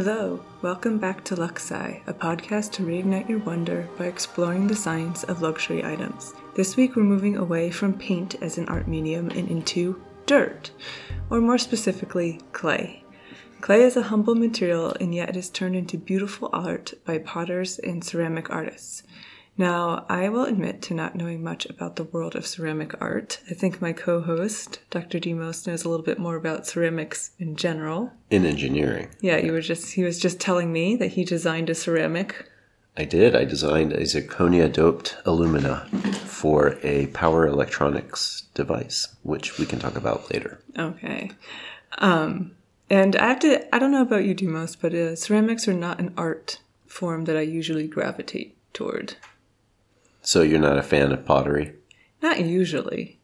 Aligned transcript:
Hello, 0.00 0.40
welcome 0.62 0.96
back 0.98 1.24
to 1.24 1.34
Luxe 1.34 1.72
Sci, 1.72 2.02
a 2.06 2.14
podcast 2.14 2.70
to 2.74 2.84
reignite 2.84 3.28
your 3.28 3.40
wonder 3.40 3.88
by 3.98 4.04
exploring 4.04 4.68
the 4.68 4.76
science 4.76 5.24
of 5.24 5.42
luxury 5.42 5.84
items. 5.84 6.34
This 6.54 6.76
week 6.76 6.94
we're 6.94 7.02
moving 7.02 7.36
away 7.36 7.72
from 7.72 7.98
paint 7.98 8.36
as 8.40 8.58
an 8.58 8.68
art 8.68 8.86
medium 8.86 9.28
and 9.30 9.50
into 9.50 10.00
dirt, 10.26 10.70
or 11.30 11.40
more 11.40 11.58
specifically, 11.58 12.40
clay. 12.52 13.02
Clay 13.60 13.82
is 13.82 13.96
a 13.96 14.02
humble 14.02 14.36
material 14.36 14.94
and 15.00 15.12
yet 15.12 15.30
it 15.30 15.36
is 15.36 15.50
turned 15.50 15.74
into 15.74 15.98
beautiful 15.98 16.48
art 16.52 16.94
by 17.04 17.18
potters 17.18 17.80
and 17.80 18.04
ceramic 18.04 18.50
artists. 18.50 19.02
Now, 19.58 20.06
I 20.08 20.28
will 20.28 20.44
admit 20.44 20.80
to 20.82 20.94
not 20.94 21.16
knowing 21.16 21.42
much 21.42 21.66
about 21.66 21.96
the 21.96 22.04
world 22.04 22.36
of 22.36 22.46
ceramic 22.46 22.94
art. 23.00 23.40
I 23.50 23.54
think 23.54 23.82
my 23.82 23.92
co 23.92 24.20
host, 24.20 24.78
Dr. 24.88 25.18
Demos, 25.18 25.66
knows 25.66 25.84
a 25.84 25.88
little 25.88 26.06
bit 26.06 26.20
more 26.20 26.36
about 26.36 26.66
ceramics 26.66 27.32
in 27.40 27.56
general. 27.56 28.12
In 28.30 28.46
engineering. 28.46 29.08
Yeah, 29.20 29.38
you 29.38 29.50
were 29.50 29.60
just 29.60 29.94
he 29.94 30.04
was 30.04 30.20
just 30.20 30.38
telling 30.38 30.72
me 30.72 30.94
that 30.96 31.08
he 31.08 31.24
designed 31.24 31.68
a 31.68 31.74
ceramic. 31.74 32.48
I 32.96 33.04
did. 33.04 33.34
I 33.34 33.44
designed 33.44 33.92
a 33.92 34.02
zirconia 34.02 34.72
doped 34.72 35.16
alumina 35.24 35.86
for 36.24 36.78
a 36.84 37.08
power 37.08 37.46
electronics 37.46 38.44
device, 38.54 39.08
which 39.24 39.58
we 39.58 39.66
can 39.66 39.80
talk 39.80 39.96
about 39.96 40.32
later. 40.32 40.60
Okay. 40.78 41.32
Um, 41.98 42.52
and 42.90 43.16
I 43.16 43.26
have 43.26 43.40
to, 43.40 43.74
I 43.74 43.78
don't 43.78 43.92
know 43.92 44.02
about 44.02 44.24
you, 44.24 44.34
Demos, 44.34 44.76
but 44.76 44.94
uh, 44.94 45.16
ceramics 45.16 45.68
are 45.68 45.74
not 45.74 46.00
an 46.00 46.12
art 46.16 46.60
form 46.86 47.24
that 47.26 47.36
I 47.36 47.42
usually 47.42 47.86
gravitate 47.86 48.56
toward. 48.72 49.14
So 50.28 50.42
you're 50.42 50.58
not 50.58 50.76
a 50.76 50.82
fan 50.82 51.10
of 51.10 51.24
pottery? 51.24 51.72
Not 52.20 52.44
usually. 52.44 53.18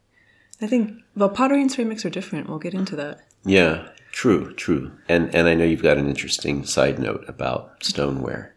I 0.59 0.65
think, 0.65 1.03
well, 1.15 1.29
pottery 1.29 1.61
and 1.61 1.71
ceramics 1.71 2.03
are 2.03 2.09
different. 2.09 2.49
We'll 2.49 2.57
get 2.57 2.73
into 2.73 2.95
that. 2.95 3.19
Yeah, 3.43 3.89
true, 4.11 4.55
true. 4.55 4.91
And 5.07 5.23
and 5.35 5.47
I 5.47 5.53
know 5.53 5.65
you've 5.65 5.83
got 5.83 5.99
an 5.99 6.09
interesting 6.09 6.65
side 6.65 6.97
note 6.97 7.23
about 7.27 7.83
stoneware. 7.83 8.55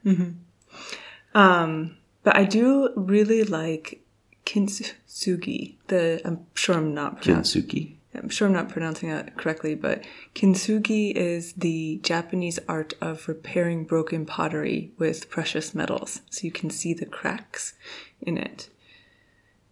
Um, 1.34 1.98
but 2.22 2.36
I 2.36 2.44
do 2.44 2.88
really 2.96 3.44
like 3.44 4.02
kintsugi. 4.46 5.74
The 5.88 6.22
I'm 6.24 6.46
sure 6.55 6.74
I'm 6.74 6.94
not 6.94 7.20
pronouncing. 7.20 7.64
Kintsugi. 7.64 7.98
I'm 8.14 8.30
sure 8.30 8.48
I'm 8.48 8.55
not 8.55 8.70
pronouncing 8.70 9.10
that 9.10 9.36
correctly, 9.36 9.74
but 9.74 10.02
kintsugi 10.34 11.12
is 11.12 11.52
the 11.52 12.00
Japanese 12.02 12.58
art 12.66 12.94
of 13.02 13.28
repairing 13.28 13.84
broken 13.84 14.24
pottery 14.24 14.90
with 14.98 15.28
precious 15.28 15.74
metals, 15.74 16.22
so 16.30 16.44
you 16.44 16.50
can 16.50 16.70
see 16.70 16.94
the 16.94 17.05
cracks 17.05 17.74
in 18.22 18.38
it. 18.38 18.69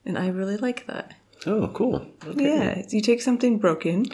And 0.05 0.19
I 0.19 0.29
really 0.29 0.57
like 0.57 0.87
that. 0.87 1.15
Oh, 1.47 1.69
cool. 1.69 2.07
Okay. 2.27 2.45
Yeah, 2.45 2.83
you 2.89 3.01
take 3.01 3.21
something 3.21 3.59
broken 3.59 4.07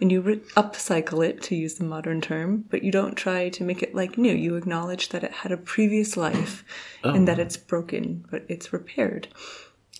and 0.00 0.10
you 0.10 0.20
re- 0.20 0.40
upcycle 0.56 1.26
it, 1.26 1.42
to 1.42 1.54
use 1.54 1.74
the 1.74 1.84
modern 1.84 2.20
term, 2.20 2.64
but 2.70 2.82
you 2.82 2.90
don't 2.90 3.16
try 3.16 3.48
to 3.50 3.64
make 3.64 3.82
it 3.82 3.94
like 3.94 4.16
new. 4.16 4.32
You 4.32 4.56
acknowledge 4.56 5.10
that 5.10 5.22
it 5.22 5.32
had 5.32 5.52
a 5.52 5.56
previous 5.56 6.16
life 6.16 6.64
oh. 7.04 7.14
and 7.14 7.28
that 7.28 7.38
it's 7.38 7.56
broken, 7.56 8.24
but 8.30 8.44
it's 8.48 8.72
repaired. 8.72 9.28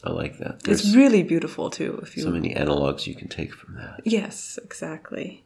I 0.02 0.10
like 0.10 0.38
that. 0.38 0.66
It's 0.66 0.94
really 0.94 1.22
beautiful 1.22 1.68
too. 1.68 2.00
If 2.02 2.16
you 2.16 2.22
so 2.22 2.30
many 2.30 2.54
analogs 2.54 3.06
you 3.06 3.14
can 3.14 3.28
take 3.28 3.52
from 3.52 3.74
that. 3.74 4.00
yes, 4.04 4.58
exactly. 4.62 5.44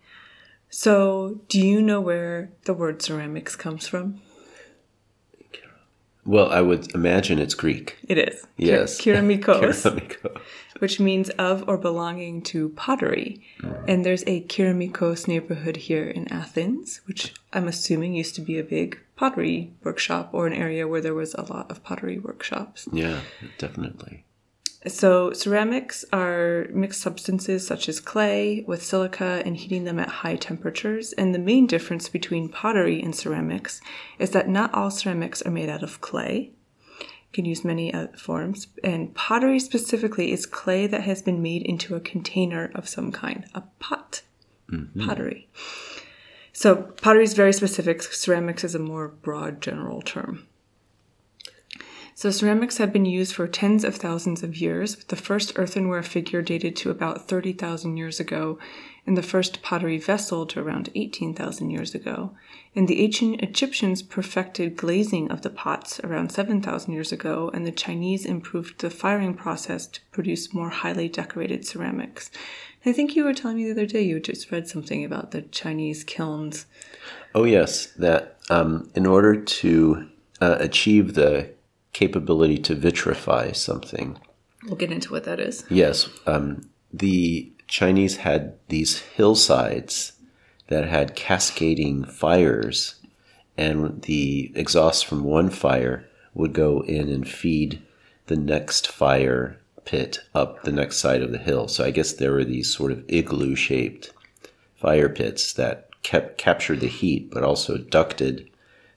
So, 0.71 1.41
do 1.49 1.61
you 1.61 1.81
know 1.81 2.01
where 2.01 2.51
the 2.65 2.75
word 2.75 3.01
ceramics 3.03 3.55
comes 3.55 3.87
from? 3.87 4.21
Well, 6.27 6.51
I 6.51 6.61
would 6.61 6.95
imagine 6.95 7.39
it's 7.39 7.55
Greek. 7.55 7.99
It 8.09 8.19
is. 8.19 8.47
Yes. 8.57 9.01
Keramikos. 9.03 9.83
Keramiko. 9.83 10.41
which 10.79 10.99
means 10.99 11.31
of 11.31 11.69
or 11.69 11.77
belonging 11.77 12.43
to 12.43 12.71
pottery. 12.71 13.43
Mm. 13.61 13.85
And 13.89 14.07
there's 14.07 14.25
a 14.27 14.43
Keramikos 14.43 15.29
neighborhood 15.29 15.77
here 15.77 16.09
in 16.09 16.31
Athens, 16.33 17.01
which 17.07 17.35
I'm 17.53 17.69
assuming 17.69 18.15
used 18.15 18.35
to 18.37 18.41
be 18.41 18.59
a 18.59 18.65
big 18.65 18.99
pottery 19.17 19.73
workshop 19.83 20.31
or 20.33 20.47
an 20.47 20.53
area 20.53 20.89
where 20.89 21.01
there 21.01 21.15
was 21.15 21.35
a 21.35 21.43
lot 21.43 21.71
of 21.71 21.85
pottery 21.85 22.19
workshops. 22.19 22.89
Yeah, 22.93 23.21
definitely. 23.59 24.25
So, 24.87 25.33
ceramics 25.33 26.05
are 26.13 26.67
mixed 26.71 27.01
substances 27.01 27.67
such 27.67 27.89
as 27.89 28.01
clay 28.01 28.65
with 28.67 28.85
silica 28.85 29.43
and 29.47 29.57
heating 29.57 29.85
them 29.85 29.99
at 29.99 30.09
high 30.09 30.37
temperatures. 30.37 31.15
And 31.15 31.35
the 31.35 31.39
main 31.39 31.67
difference 31.67 32.11
between 32.11 32.51
pottery 32.51 33.03
and 33.03 33.15
ceramics 33.15 33.81
is 34.19 34.31
that 34.31 34.49
not 34.49 34.75
all 34.75 34.91
ceramics 34.91 35.41
are 35.41 35.51
made 35.51 35.71
out 35.71 35.83
of 35.83 36.03
clay. 36.03 36.53
You 37.01 37.33
can 37.33 37.47
use 37.47 37.65
many 37.65 37.95
uh, 37.95 38.09
forms. 38.19 38.67
And 38.83 39.15
pottery 39.15 39.59
specifically 39.59 40.33
is 40.33 40.45
clay 40.45 40.87
that 40.87 41.03
has 41.03 41.23
been 41.23 41.41
made 41.41 41.63
into 41.63 41.95
a 41.95 42.01
container 42.01 42.71
of 42.75 42.87
some 42.87 43.11
kind, 43.11 43.47
a 43.55 43.63
pot. 43.79 44.21
Pottery. 45.07 45.49
So, 46.53 46.77
pottery 46.77 47.25
is 47.25 47.33
very 47.33 47.53
specific, 47.55 48.03
ceramics 48.03 48.65
is 48.65 48.75
a 48.75 48.79
more 48.79 49.09
broad 49.09 49.63
general 49.63 50.03
term. 50.03 50.47
So 52.17 52.31
ceramics 52.31 52.79
have 52.79 52.93
been 52.93 53.07
used 53.07 53.35
for 53.35 53.49
tens 53.49 53.83
of 53.83 53.97
thousands 53.97 54.45
of 54.45 54.57
years, 54.57 54.97
with 54.97 55.09
the 55.09 55.17
first 55.17 55.59
earthenware 55.59 56.05
figure 56.05 56.43
dated 56.43 56.77
to 56.77 56.91
about 56.91 57.27
30,000 57.27 57.97
years 57.97 58.21
ago, 58.21 58.57
and 59.05 59.19
the 59.19 59.23
first 59.23 59.63
pottery 59.63 59.99
vessel 59.99 60.47
to 60.47 60.61
around 60.61 60.91
18,000 60.95 61.71
years 61.71 61.93
ago. 61.93 62.31
And 62.77 62.87
the 62.87 63.03
ancient 63.03 63.43
Egyptians 63.43 64.01
perfected 64.01 64.77
glazing 64.77 65.29
of 65.33 65.43
the 65.43 65.51
pots 65.51 65.99
around 66.05 66.31
7,000 66.31 66.93
years 66.93 67.11
ago, 67.11 67.51
and 67.53 67.67
the 67.67 67.73
Chinese 67.73 68.25
improved 68.25 68.81
the 68.81 68.91
firing 68.91 69.35
process 69.35 69.89
to 69.89 70.01
produce 70.13 70.55
more 70.55 70.71
highly 70.71 71.09
decorated 71.09 71.67
ceramics. 71.67 72.31
I 72.87 72.93
think 72.93 73.17
you 73.17 73.25
were 73.25 73.35
telling 73.35 73.57
me 73.57 73.65
the 73.65 73.73
other 73.73 73.87
day 73.87 74.03
you 74.03 74.21
just 74.21 74.53
read 74.53 74.69
something 74.69 75.05
about 75.05 75.33
the 75.33 75.43
Chinese 75.43 76.05
kilns. 76.05 76.67
Oh, 77.35 77.45
yes, 77.45 77.87
that 77.99 78.39
um, 78.51 78.89
in 78.95 79.05
order 79.05 79.35
to 79.35 80.09
uh, 80.41 80.59
achieve 80.61 81.15
the 81.15 81.51
capability 81.95 82.59
to 82.59 82.77
vitrify 82.77 83.57
something, 83.57 84.19
We'll 84.67 84.77
get 84.77 84.93
into 84.93 85.11
what 85.13 85.25
that 85.25 85.41
is. 85.41 85.65
yes, 85.71 86.09
um, 86.27 86.69
the 86.93 87.51
Chinese 87.67 88.19
had 88.19 88.55
these 88.69 88.99
hillsides 89.01 90.13
that 90.69 90.87
had 90.87 91.15
cascading 91.17 92.05
fires, 92.05 92.97
and 93.57 94.03
the 94.03 94.53
exhaust 94.55 95.07
from 95.07 95.25
one 95.25 95.49
fire 95.51 96.07
would 96.35 96.53
go 96.53 96.81
in 96.83 97.09
and 97.11 97.29
feed 97.29 97.83
the 98.27 98.37
next 98.37 98.87
fire 98.89 99.59
pit 99.85 100.21
up 100.35 100.63
the 100.65 100.73
next 100.73 100.97
side 100.97 101.23
of 101.23 101.31
the 101.31 101.39
hill. 101.39 101.69
So 101.69 101.85
I 101.85 101.91
guess 101.91 102.13
there 102.15 102.33
were 102.33 102.45
these 102.45 102.75
sort 102.75 102.91
of 102.91 103.05
igloo 103.09 103.55
shaped 103.55 104.13
fire 104.75 105.09
pits 105.11 105.53
that 105.55 105.91
kept 106.03 106.39
captured 106.39 106.81
the 106.81 106.89
heat 106.89 107.31
but 107.31 107.43
also 107.45 107.77
ducted 107.77 108.49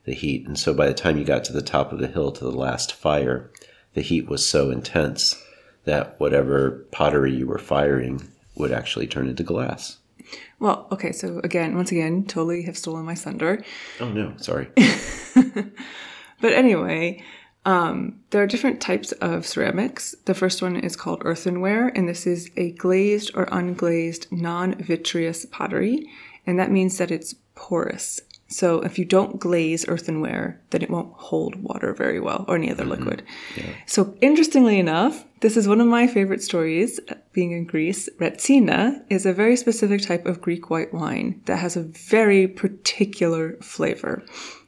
the 0.08 0.16
heat. 0.16 0.48
And 0.48 0.58
so 0.58 0.74
by 0.74 0.88
the 0.88 0.96
time 0.96 1.20
you 1.20 1.24
got 1.24 1.44
to 1.44 1.54
the 1.54 1.62
top 1.62 1.92
of 1.92 2.00
the 2.00 2.08
hill 2.08 2.32
to 2.32 2.44
the 2.44 2.52
last 2.52 2.94
fire, 2.94 3.52
the 3.94 4.02
heat 4.02 4.28
was 4.28 4.48
so 4.48 4.72
intense 4.72 5.40
that 5.84 6.20
whatever 6.20 6.86
pottery 6.92 7.34
you 7.34 7.46
were 7.46 7.60
firing 7.60 8.28
would 8.56 8.72
actually 8.72 9.06
turn 9.06 9.30
into 9.30 9.44
glass. 9.44 9.98
Well, 10.60 10.88
okay, 10.92 11.12
so 11.12 11.40
again, 11.44 11.76
once 11.76 11.92
again, 11.92 12.26
totally 12.26 12.64
have 12.64 12.78
stolen 12.78 13.06
my 13.06 13.16
thunder. 13.16 13.64
Oh 14.00 14.10
no, 14.10 14.34
sorry. 14.38 14.70
But 16.40 16.54
anyway, 16.54 17.24
um, 17.66 18.20
there 18.30 18.44
are 18.44 18.48
different 18.48 18.80
types 18.80 19.12
of 19.14 19.46
ceramics. 19.46 20.16
The 20.26 20.34
first 20.34 20.62
one 20.62 20.76
is 20.76 20.96
called 20.96 21.24
earthenware, 21.26 21.88
and 21.88 22.08
this 22.08 22.28
is 22.28 22.52
a 22.56 22.72
glazed 22.74 23.32
or 23.36 23.48
unglazed 23.48 24.32
non 24.32 24.76
vitreous 24.76 25.46
pottery, 25.46 26.08
and 26.46 26.60
that 26.60 26.72
means 26.72 26.98
that 26.98 27.12
it's 27.12 27.36
porous. 27.56 28.22
So 28.48 28.82
if 28.82 28.98
you 28.98 29.06
don't 29.06 29.40
glaze 29.40 29.88
earthenware, 29.88 30.62
then 30.70 30.82
it 30.82 30.90
won't 30.90 31.14
hold 31.14 31.62
water 31.62 31.94
very 31.94 32.20
well 32.20 32.46
or 32.48 32.56
any 32.56 32.72
other 32.72 32.86
liquid. 32.86 33.24
So 33.86 34.16
interestingly 34.22 34.80
enough, 34.80 35.26
this 35.42 35.58
is 35.58 35.68
one 35.68 35.82
of 35.82 35.88
my 35.88 36.08
favorite 36.08 36.42
stories. 36.42 37.00
uh, 37.10 37.16
Being 37.34 37.52
in 37.52 37.66
Greece, 37.66 38.10
Retsina 38.20 39.04
is 39.10 39.26
a 39.26 39.34
very 39.34 39.56
specific 39.56 40.02
type 40.02 40.26
of 40.26 40.42
Greek 40.42 40.70
white 40.70 40.94
wine 40.94 41.42
that 41.46 41.58
has 41.58 41.76
a 41.76 41.84
very 41.84 42.48
particular 42.48 43.58
flavor. 43.62 44.24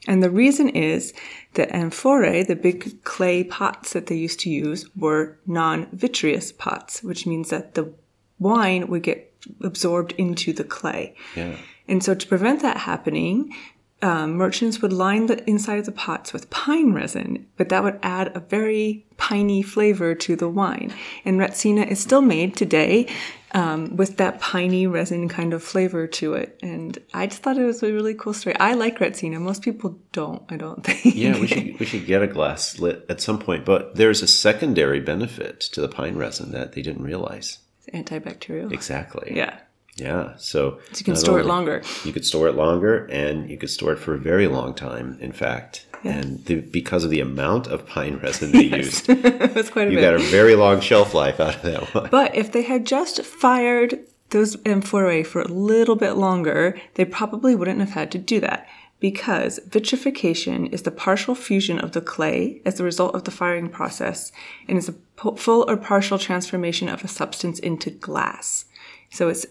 And 0.08 0.22
the 0.22 0.30
reason 0.30 0.70
is 0.70 1.14
that 1.54 1.74
amphorae, 1.74 2.44
the 2.44 2.56
big 2.56 3.04
clay 3.04 3.44
pots 3.44 3.94
that 3.94 4.08
they 4.08 4.16
used 4.16 4.40
to 4.42 4.50
use, 4.50 4.86
were 4.96 5.40
non-vitreous 5.48 6.52
pots, 6.52 7.02
which 7.02 7.26
means 7.26 7.50
that 7.50 7.74
the 7.74 7.94
wine 8.38 8.88
would 8.88 9.04
get 9.04 9.29
absorbed 9.62 10.14
into 10.14 10.54
the 10.54 10.64
clay. 10.64 11.16
Yeah. 11.36 11.56
And 11.88 12.04
so 12.04 12.14
to 12.14 12.28
prevent 12.28 12.62
that 12.62 12.78
happening, 12.78 13.54
um, 14.02 14.36
merchants 14.36 14.82
would 14.82 14.94
line 14.94 15.26
the 15.26 15.48
inside 15.50 15.80
of 15.80 15.86
the 15.86 15.92
pots 15.92 16.32
with 16.32 16.50
pine 16.50 16.94
resin, 16.94 17.46
but 17.58 17.70
that 17.70 17.84
would 17.84 18.00
add 18.02 18.36
a 18.36 18.40
very 18.40 19.06
piney 19.18 19.62
flavor 19.62 20.16
to 20.16 20.36
the 20.36 20.48
wine. 20.48 20.94
And 21.26 21.40
Retsina 21.40 21.86
is 21.86 22.00
still 22.00 22.22
made 22.22 22.56
today 22.56 23.08
um, 23.54 23.98
with 23.98 24.16
that 24.18 24.40
piney 24.40 24.88
resin 24.88 25.28
kind 25.28 25.54
of 25.54 25.62
flavor 25.62 26.08
to 26.08 26.34
it. 26.34 26.58
And 26.62 26.98
I 27.14 27.28
just 27.28 27.42
thought 27.42 27.58
it 27.58 27.66
was 27.66 27.84
a 27.84 27.92
really 27.92 28.14
cool 28.14 28.34
story. 28.34 28.56
I 28.58 28.74
like 28.74 29.00
Retsina. 29.00 29.42
Most 29.42 29.64
people 29.64 30.00
don't, 30.14 30.44
I 30.50 30.56
don't 30.56 30.84
think. 30.84 31.16
Yeah, 31.16 31.38
we 31.38 31.48
should 31.48 31.80
we 31.80 31.86
should 31.86 32.06
get 32.06 32.22
a 32.22 32.28
glass 32.28 32.80
lit 32.80 33.06
at 33.10 33.20
some 33.20 33.40
point. 33.40 33.66
But 33.66 33.96
there's 33.96 34.22
a 34.22 34.28
secondary 34.28 35.02
benefit 35.02 35.60
to 35.60 35.82
the 35.82 35.90
pine 35.90 36.16
resin 36.16 36.52
that 36.52 36.72
they 36.72 36.82
didn't 36.82 37.04
realize. 37.04 37.60
Antibacterial. 37.94 38.72
Exactly. 38.72 39.34
Yeah. 39.36 39.58
Yeah. 39.96 40.36
So, 40.38 40.80
So 40.92 41.00
you 41.00 41.04
can 41.06 41.16
store 41.16 41.40
it 41.40 41.46
longer. 41.46 41.82
You 42.06 42.14
could 42.14 42.26
store 42.26 42.48
it 42.48 42.56
longer, 42.56 43.06
and 43.08 43.50
you 43.50 43.58
could 43.58 43.70
store 43.70 43.94
it 43.94 44.00
for 44.00 44.14
a 44.14 44.18
very 44.18 44.48
long 44.48 44.74
time. 44.74 45.18
In 45.20 45.32
fact, 45.34 45.86
and 46.04 46.44
the, 46.46 46.62
because 46.62 47.04
of 47.04 47.10
the 47.10 47.20
amount 47.20 47.68
of 47.68 47.86
pine 47.86 48.18
resin 48.24 48.52
they 48.54 48.64
used, 48.78 49.08
That's 49.08 49.70
quite 49.70 49.88
a 49.90 49.92
you 49.92 49.98
bit. 49.98 50.02
got 50.02 50.14
a 50.14 50.20
very 50.20 50.56
long 50.56 50.80
shelf 50.80 51.14
life 51.14 51.40
out 51.42 51.56
of 51.58 51.62
that 51.64 51.94
one. 51.94 52.08
But 52.10 52.34
if 52.36 52.52
they 52.54 52.62
had 52.62 52.86
just 52.86 53.24
fired 53.26 54.00
those 54.30 54.56
amphorae 54.66 55.24
for 55.24 55.42
a 55.42 55.48
little 55.48 55.96
bit 55.96 56.14
longer, 56.14 56.80
they 56.94 57.04
probably 57.04 57.56
wouldn't 57.56 57.80
have 57.80 57.90
had 57.92 58.12
to 58.12 58.18
do 58.18 58.40
that 58.40 58.68
because 59.00 59.60
vitrification 59.68 60.68
is 60.68 60.82
the 60.82 60.92
partial 60.92 61.36
fusion 61.36 61.80
of 61.80 61.94
the 61.94 62.02
clay 62.02 62.62
as 62.66 62.80
a 62.80 62.84
result 62.84 63.16
of 63.16 63.24
the 63.24 63.32
firing 63.32 63.70
process 63.70 64.32
and 64.68 64.78
is 64.78 64.90
a 64.90 64.96
full 65.36 65.66
or 65.70 65.78
partial 65.78 66.20
transformation 66.20 66.90
of 66.90 67.04
a 67.04 67.08
substance 67.08 67.60
into 67.60 67.90
glass. 67.90 68.66
So 69.10 69.30
it's 69.30 69.46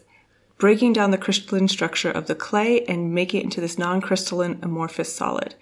breaking 0.59 0.93
down 0.93 1.13
the 1.13 1.19
crystalline 1.19 1.69
structure 1.69 2.11
of 2.11 2.27
the 2.27 2.35
clay 2.35 2.85
and 2.87 3.15
making 3.15 3.41
it 3.41 3.45
into 3.45 3.61
this 3.61 3.79
non-crystalline 3.79 4.59
amorphous 4.63 5.15
solid. 5.15 5.55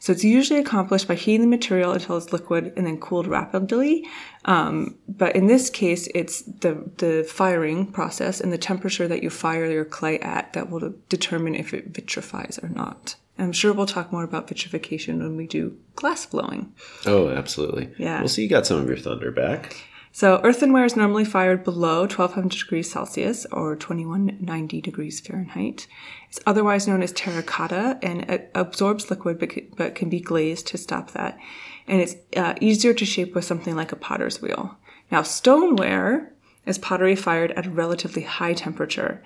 So 0.00 0.12
it's 0.12 0.24
usually 0.24 0.58
accomplished 0.58 1.06
by 1.06 1.14
heating 1.14 1.42
the 1.42 1.46
material 1.46 1.92
until 1.92 2.16
it's 2.16 2.32
liquid 2.32 2.72
and 2.74 2.86
then 2.86 2.98
cooled 2.98 3.26
rapidly. 3.26 4.08
Um, 4.46 4.96
but 5.06 5.36
in 5.36 5.46
this 5.46 5.68
case, 5.68 6.08
it's 6.14 6.40
the 6.40 6.90
the 6.96 7.22
firing 7.28 7.86
process 7.92 8.40
and 8.40 8.50
the 8.50 8.58
temperature 8.58 9.06
that 9.06 9.22
you 9.22 9.28
fire 9.28 9.70
your 9.70 9.84
clay 9.84 10.18
at 10.20 10.54
that 10.54 10.70
will 10.70 10.94
determine 11.10 11.54
if 11.54 11.74
it 11.74 11.88
vitrifies 11.88 12.58
or 12.62 12.70
not. 12.70 13.16
I'm 13.42 13.52
sure 13.52 13.72
we'll 13.72 13.86
talk 13.86 14.12
more 14.12 14.24
about 14.24 14.48
vitrification 14.48 15.18
when 15.18 15.36
we 15.36 15.46
do 15.46 15.76
glass 15.96 16.26
blowing. 16.26 16.72
Oh, 17.06 17.30
absolutely. 17.30 17.92
Yeah. 17.98 18.20
Well, 18.20 18.28
so 18.28 18.42
you 18.42 18.48
got 18.48 18.66
some 18.66 18.78
of 18.78 18.86
your 18.86 18.96
thunder 18.96 19.30
back. 19.30 19.76
So 20.12 20.40
earthenware 20.42 20.84
is 20.84 20.96
normally 20.96 21.24
fired 21.24 21.62
below 21.62 22.00
1200 22.00 22.58
degrees 22.58 22.90
Celsius 22.90 23.46
or 23.52 23.76
2190 23.76 24.80
degrees 24.80 25.20
Fahrenheit. 25.20 25.86
It's 26.28 26.40
otherwise 26.46 26.88
known 26.88 27.02
as 27.02 27.12
terracotta 27.12 27.98
and 28.02 28.28
it 28.28 28.50
absorbs 28.54 29.08
liquid 29.08 29.38
but 29.38 29.50
but 29.76 29.94
can 29.94 30.08
be 30.08 30.20
glazed 30.20 30.66
to 30.68 30.78
stop 30.78 31.12
that. 31.12 31.38
And 31.86 32.00
it's 32.00 32.16
uh, 32.36 32.54
easier 32.60 32.92
to 32.92 33.04
shape 33.04 33.34
with 33.34 33.44
something 33.44 33.76
like 33.76 33.92
a 33.92 33.96
potter's 33.96 34.42
wheel. 34.42 34.76
Now 35.12 35.22
stoneware 35.22 36.32
is 36.66 36.78
pottery 36.78 37.14
fired 37.14 37.52
at 37.52 37.66
a 37.66 37.70
relatively 37.70 38.22
high 38.22 38.54
temperature 38.54 39.22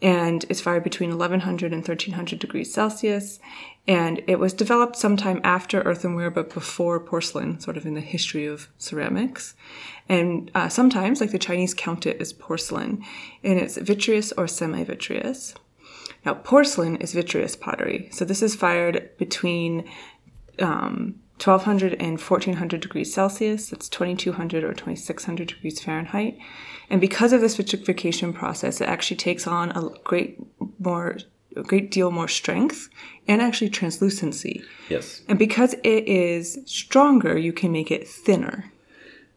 and 0.00 0.44
it's 0.48 0.60
fired 0.60 0.84
between 0.84 1.10
1100 1.10 1.72
and 1.72 1.86
1300 1.86 2.38
degrees 2.38 2.72
Celsius. 2.72 3.40
And 3.86 4.22
it 4.26 4.38
was 4.38 4.52
developed 4.52 4.96
sometime 4.96 5.40
after 5.42 5.80
earthenware, 5.80 6.30
but 6.30 6.52
before 6.52 7.00
porcelain, 7.00 7.58
sort 7.58 7.76
of 7.76 7.86
in 7.86 7.94
the 7.94 8.00
history 8.00 8.46
of 8.46 8.68
ceramics. 8.76 9.54
And 10.08 10.50
uh, 10.54 10.68
sometimes, 10.68 11.20
like 11.20 11.30
the 11.30 11.38
Chinese, 11.38 11.74
count 11.74 12.06
it 12.06 12.20
as 12.20 12.32
porcelain, 12.32 13.02
and 13.42 13.58
it's 13.58 13.78
vitreous 13.78 14.30
or 14.32 14.46
semi-vitreous. 14.46 15.54
Now, 16.24 16.34
porcelain 16.34 16.96
is 16.96 17.14
vitreous 17.14 17.56
pottery, 17.56 18.08
so 18.12 18.24
this 18.24 18.42
is 18.42 18.54
fired 18.54 19.10
between 19.16 19.88
um, 20.58 21.20
1200 21.40 21.94
and 22.00 22.20
1400 22.20 22.80
degrees 22.80 23.12
Celsius. 23.12 23.70
That's 23.70 23.88
2200 23.88 24.64
or 24.64 24.74
2600 24.74 25.48
degrees 25.48 25.80
Fahrenheit. 25.80 26.38
And 26.90 27.00
because 27.00 27.32
of 27.32 27.40
this 27.40 27.56
vitrification 27.56 28.32
process, 28.32 28.80
it 28.80 28.88
actually 28.88 29.18
takes 29.18 29.46
on 29.46 29.70
a 29.72 29.90
great 30.04 30.38
more, 30.78 31.18
a 31.56 31.62
great 31.62 31.90
deal 31.90 32.10
more 32.10 32.28
strength 32.28 32.88
and 33.26 33.40
actually 33.40 33.70
translucency. 33.70 34.62
Yes. 34.88 35.22
And 35.28 35.38
because 35.38 35.74
it 35.84 36.08
is 36.08 36.58
stronger, 36.64 37.38
you 37.38 37.52
can 37.52 37.72
make 37.72 37.90
it 37.90 38.08
thinner. 38.08 38.72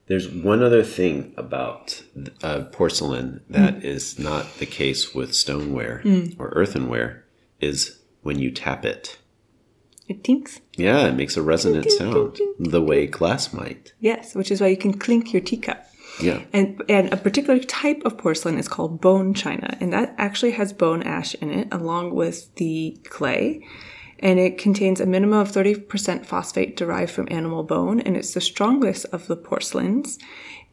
There's 0.07 0.27
one 0.27 0.62
other 0.62 0.83
thing 0.83 1.33
about 1.38 2.03
uh, 2.44 2.63
porcelain 2.71 3.42
that 3.50 3.86
is 3.86 4.19
not 4.19 4.57
the 4.57 4.65
case 4.65 5.13
with 5.13 5.33
stoneware 5.33 6.01
or 6.38 6.50
earthenware 6.50 7.24
is 7.62 8.00
when 8.21 8.39
you 8.39 8.51
tap 8.51 8.83
it. 8.83 9.18
It 10.07 10.24
tinks. 10.24 10.59
Yeah, 10.75 11.07
it 11.07 11.13
makes 11.13 11.38
a 11.38 11.42
resonant 11.42 11.89
sound 11.92 12.39
the 12.59 12.81
way 12.81 13.07
glass 13.07 13.53
might. 13.53 13.94
Yes, 14.00 14.36
which 14.36 14.51
is 14.51 14.59
why 14.59 14.68
you 14.68 14.77
can 14.77 14.98
clink 14.98 15.31
your 15.31 15.42
teacup. 15.42 15.88
Yeah. 16.21 16.42
And, 16.51 16.81
and 16.89 17.13
a 17.13 17.18
particular 17.18 17.59
type 17.59 18.01
of 18.03 18.18
porcelain 18.18 18.57
is 18.57 18.68
called 18.68 19.00
bone 19.00 19.33
china, 19.33 19.77
and 19.80 19.94
that 19.94 20.13
actually 20.18 20.51
has 20.51 20.74
bone 20.74 21.03
ash 21.03 21.33
in 21.36 21.50
it 21.51 21.68
along 21.71 22.13
with 22.13 22.53
the 22.56 23.00
clay. 23.09 23.65
And 24.21 24.39
it 24.39 24.57
contains 24.57 25.00
a 25.00 25.06
minimum 25.06 25.39
of 25.39 25.51
30% 25.51 26.25
phosphate 26.25 26.77
derived 26.77 27.12
from 27.12 27.27
animal 27.31 27.63
bone, 27.63 28.00
and 28.01 28.15
it's 28.15 28.33
the 28.33 28.41
strongest 28.41 29.06
of 29.06 29.27
the 29.27 29.35
porcelains. 29.35 30.19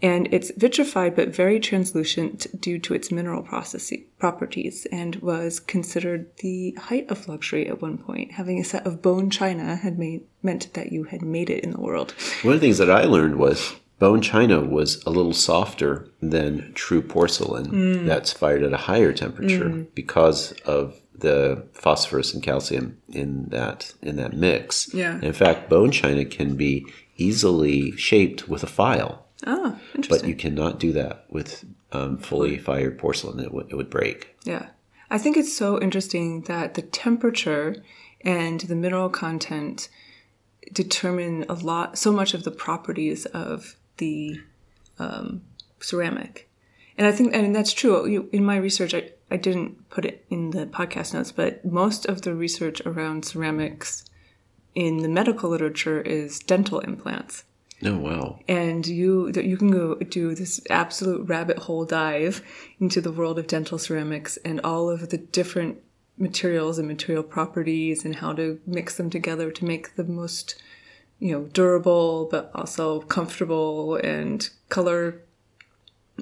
And 0.01 0.29
it's 0.31 0.53
vitrified 0.57 1.17
but 1.17 1.35
very 1.35 1.59
translucent 1.59 2.61
due 2.61 2.79
to 2.81 2.95
its 2.95 3.11
mineral 3.11 3.43
processi- 3.43 4.05
properties 4.19 4.87
and 4.93 5.17
was 5.17 5.59
considered 5.59 6.37
the 6.39 6.77
height 6.79 7.11
of 7.11 7.27
luxury 7.27 7.67
at 7.67 7.83
one 7.83 7.99
point. 7.99 8.33
Having 8.33 8.61
a 8.61 8.65
set 8.65 8.87
of 8.87 9.03
bone 9.03 9.29
china 9.29 9.75
had 9.75 9.99
made, 9.99 10.23
meant 10.43 10.73
that 10.75 10.93
you 10.93 11.05
had 11.05 11.23
made 11.23 11.51
it 11.51 11.65
in 11.65 11.73
the 11.73 11.81
world. 11.81 12.15
One 12.43 12.55
of 12.55 12.61
the 12.61 12.67
things 12.67 12.79
that 12.79 12.91
I 12.91 13.05
learned 13.05 13.37
was 13.37 13.75
bone 13.99 14.23
china 14.23 14.61
was 14.61 15.03
a 15.05 15.11
little 15.11 15.33
softer 15.33 16.09
than 16.21 16.73
true 16.75 17.03
porcelain 17.03 17.67
mm. 17.67 18.07
that's 18.07 18.33
fired 18.33 18.63
at 18.63 18.73
a 18.73 18.77
higher 18.77 19.13
temperature 19.13 19.69
mm. 19.69 19.87
because 19.95 20.53
of 20.65 20.95
the 21.19 21.67
phosphorus 21.73 22.33
and 22.35 22.43
calcium 22.43 22.99
in 23.09 23.47
that 23.51 23.93
in 24.03 24.17
that 24.17 24.33
mix. 24.35 24.93
Yeah. 24.95 25.21
In 25.23 25.33
fact, 25.33 25.69
bone 25.69 25.91
china 25.91 26.25
can 26.25 26.57
be 26.57 26.87
easily 27.17 27.97
shaped 27.97 28.49
with 28.49 28.63
a 28.63 28.67
file, 28.69 29.27
Oh, 29.47 29.79
interesting. 29.95 30.21
but 30.21 30.29
you 30.29 30.35
cannot 30.37 30.79
do 30.79 30.93
that 30.93 31.25
with 31.31 31.65
um, 31.93 32.19
fully 32.19 32.59
fired 32.59 32.99
porcelain. 32.99 33.41
It, 33.41 33.53
would 33.53 33.67
it 33.71 33.75
would 33.77 33.91
break. 33.91 34.37
Yeah. 34.45 34.69
I 35.11 35.19
think 35.19 35.37
it's 35.37 35.57
so 35.57 35.81
interesting 35.81 36.43
that 36.43 36.75
the 36.75 36.83
temperature 36.83 37.77
and 38.23 38.61
the 38.61 38.77
mineral 38.77 39.09
content 39.09 39.89
determine 40.73 41.47
a 41.49 41.55
lot, 41.55 41.97
so 41.99 42.13
much 42.13 42.35
of 42.35 42.45
the 42.45 42.51
properties 42.51 43.25
of 43.27 43.77
the 43.97 44.39
um, 44.99 45.43
ceramic. 45.81 46.48
And 46.99 47.07
I 47.07 47.13
think, 47.13 47.35
and 47.35 47.55
that's 47.55 47.73
true. 47.73 48.07
You, 48.07 48.29
in 48.33 48.45
my 48.45 48.57
research, 48.57 48.93
I, 48.93 49.13
I 49.31 49.37
didn't 49.37 49.89
put 49.89 50.05
it 50.05 50.27
in 50.29 50.51
the 50.51 50.67
podcast 50.67 51.15
notes, 51.15 51.33
but 51.33 51.65
most 51.65 52.05
of 52.05 52.23
the 52.23 52.35
research 52.35 52.83
around 52.85 53.25
ceramics 53.25 54.05
in 54.75 54.99
the 54.99 55.09
medical 55.09 55.51
literature 55.51 56.01
is 56.01 56.39
dental 56.39 56.79
implants 56.81 57.45
Oh 57.85 57.97
wow! 57.97 58.39
and 58.49 58.87
you 58.87 59.31
you 59.35 59.57
can 59.57 59.71
go 59.71 59.97
do 59.97 60.35
this 60.35 60.61
absolute 60.71 61.29
rabbit 61.29 61.59
hole 61.59 61.85
dive 61.85 62.43
into 62.81 63.01
the 63.01 63.13
world 63.13 63.39
of 63.39 63.47
dental 63.47 63.79
ceramics 63.79 64.37
and 64.45 64.61
all 64.61 64.91
of 64.91 65.11
the 65.11 65.19
different 65.19 65.79
materials 66.17 66.79
and 66.79 66.89
material 66.89 67.23
properties 67.23 68.05
and 68.05 68.17
how 68.17 68.33
to 68.33 68.61
mix 68.67 68.97
them 68.97 69.11
together 69.11 69.51
to 69.51 69.65
make 69.65 69.95
the 69.97 70.05
most 70.05 70.61
you 71.19 71.33
know 71.33 71.45
durable 71.47 72.29
but 72.31 72.51
also 72.55 73.01
comfortable 73.03 73.97
and 73.97 74.51
color 74.69 75.23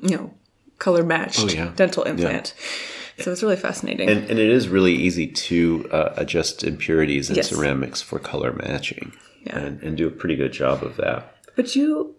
you 0.02 0.16
know 0.16 0.34
color 0.78 1.02
matched 1.04 1.40
Oh, 1.40 1.48
yeah. 1.48 1.72
dental 1.76 2.02
implant 2.04 2.54
so 3.18 3.32
it's 3.32 3.42
really 3.42 3.56
fascinating 3.56 4.08
And, 4.10 4.28
and 4.30 4.38
it 4.38 4.50
is 4.50 4.68
really 4.68 4.92
easy 4.94 5.26
to 5.26 5.88
uh, 5.90 6.12
adjust 6.16 6.62
impurities 6.64 7.30
in 7.30 7.36
Yes. 7.36 7.48
ceramics 7.48 8.02
for 8.02 8.18
color 8.18 8.52
matching, 8.52 9.12
Yeah. 9.46 9.58
and, 9.58 9.82
and 9.82 9.96
do 9.96 10.06
a 10.06 10.10
pretty 10.10 10.36
good 10.36 10.52
job 10.52 10.82
of 10.82 10.96
that. 10.98 11.34
but 11.56 11.74
you 11.76 12.14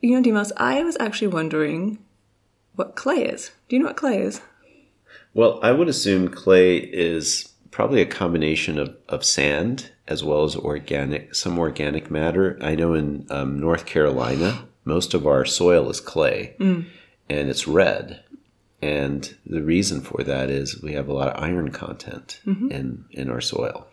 you 0.00 0.14
know 0.14 0.22
Demos, 0.22 0.52
I 0.56 0.82
was 0.84 0.96
actually 1.00 1.28
wondering 1.28 1.98
what 2.76 2.94
clay 2.96 3.24
is 3.24 3.50
do 3.68 3.76
you 3.76 3.80
know 3.82 3.88
what 3.88 3.96
clay 3.96 4.18
is 4.22 4.40
Well, 5.34 5.58
I 5.62 5.72
would 5.72 5.88
assume 5.88 6.28
clay 6.28 6.76
is 6.78 7.48
probably 7.70 8.00
a 8.02 8.06
combination 8.06 8.78
of, 8.78 8.94
of 9.08 9.24
sand 9.24 9.90
as 10.06 10.22
well 10.22 10.44
as 10.44 10.54
organic, 10.56 11.34
some 11.34 11.58
organic 11.58 12.10
matter. 12.10 12.58
I 12.60 12.74
know 12.74 12.92
in 12.94 13.26
um, 13.30 13.58
North 13.58 13.86
Carolina, 13.86 14.66
most 14.84 15.14
of 15.14 15.26
our 15.26 15.44
soil 15.46 15.88
is 15.88 16.00
clay 16.00 16.54
and 17.28 17.48
it's 17.48 17.66
red. 17.66 18.22
And 18.82 19.36
the 19.46 19.62
reason 19.62 20.00
for 20.00 20.24
that 20.24 20.50
is 20.50 20.82
we 20.82 20.94
have 20.94 21.08
a 21.08 21.12
lot 21.12 21.28
of 21.28 21.40
iron 21.42 21.70
content 21.70 22.40
mm-hmm. 22.44 22.70
in, 22.70 23.04
in 23.12 23.30
our 23.30 23.40
soil. 23.40 23.86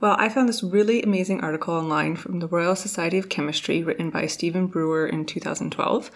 Well, 0.00 0.16
I 0.18 0.30
found 0.30 0.48
this 0.48 0.62
really 0.62 1.02
amazing 1.02 1.42
article 1.42 1.74
online 1.74 2.16
from 2.16 2.40
the 2.40 2.48
Royal 2.48 2.74
Society 2.74 3.18
of 3.18 3.28
Chemistry 3.28 3.82
written 3.82 4.08
by 4.08 4.26
Stephen 4.26 4.66
Breuer 4.66 5.06
in 5.06 5.26
2012. 5.26 6.10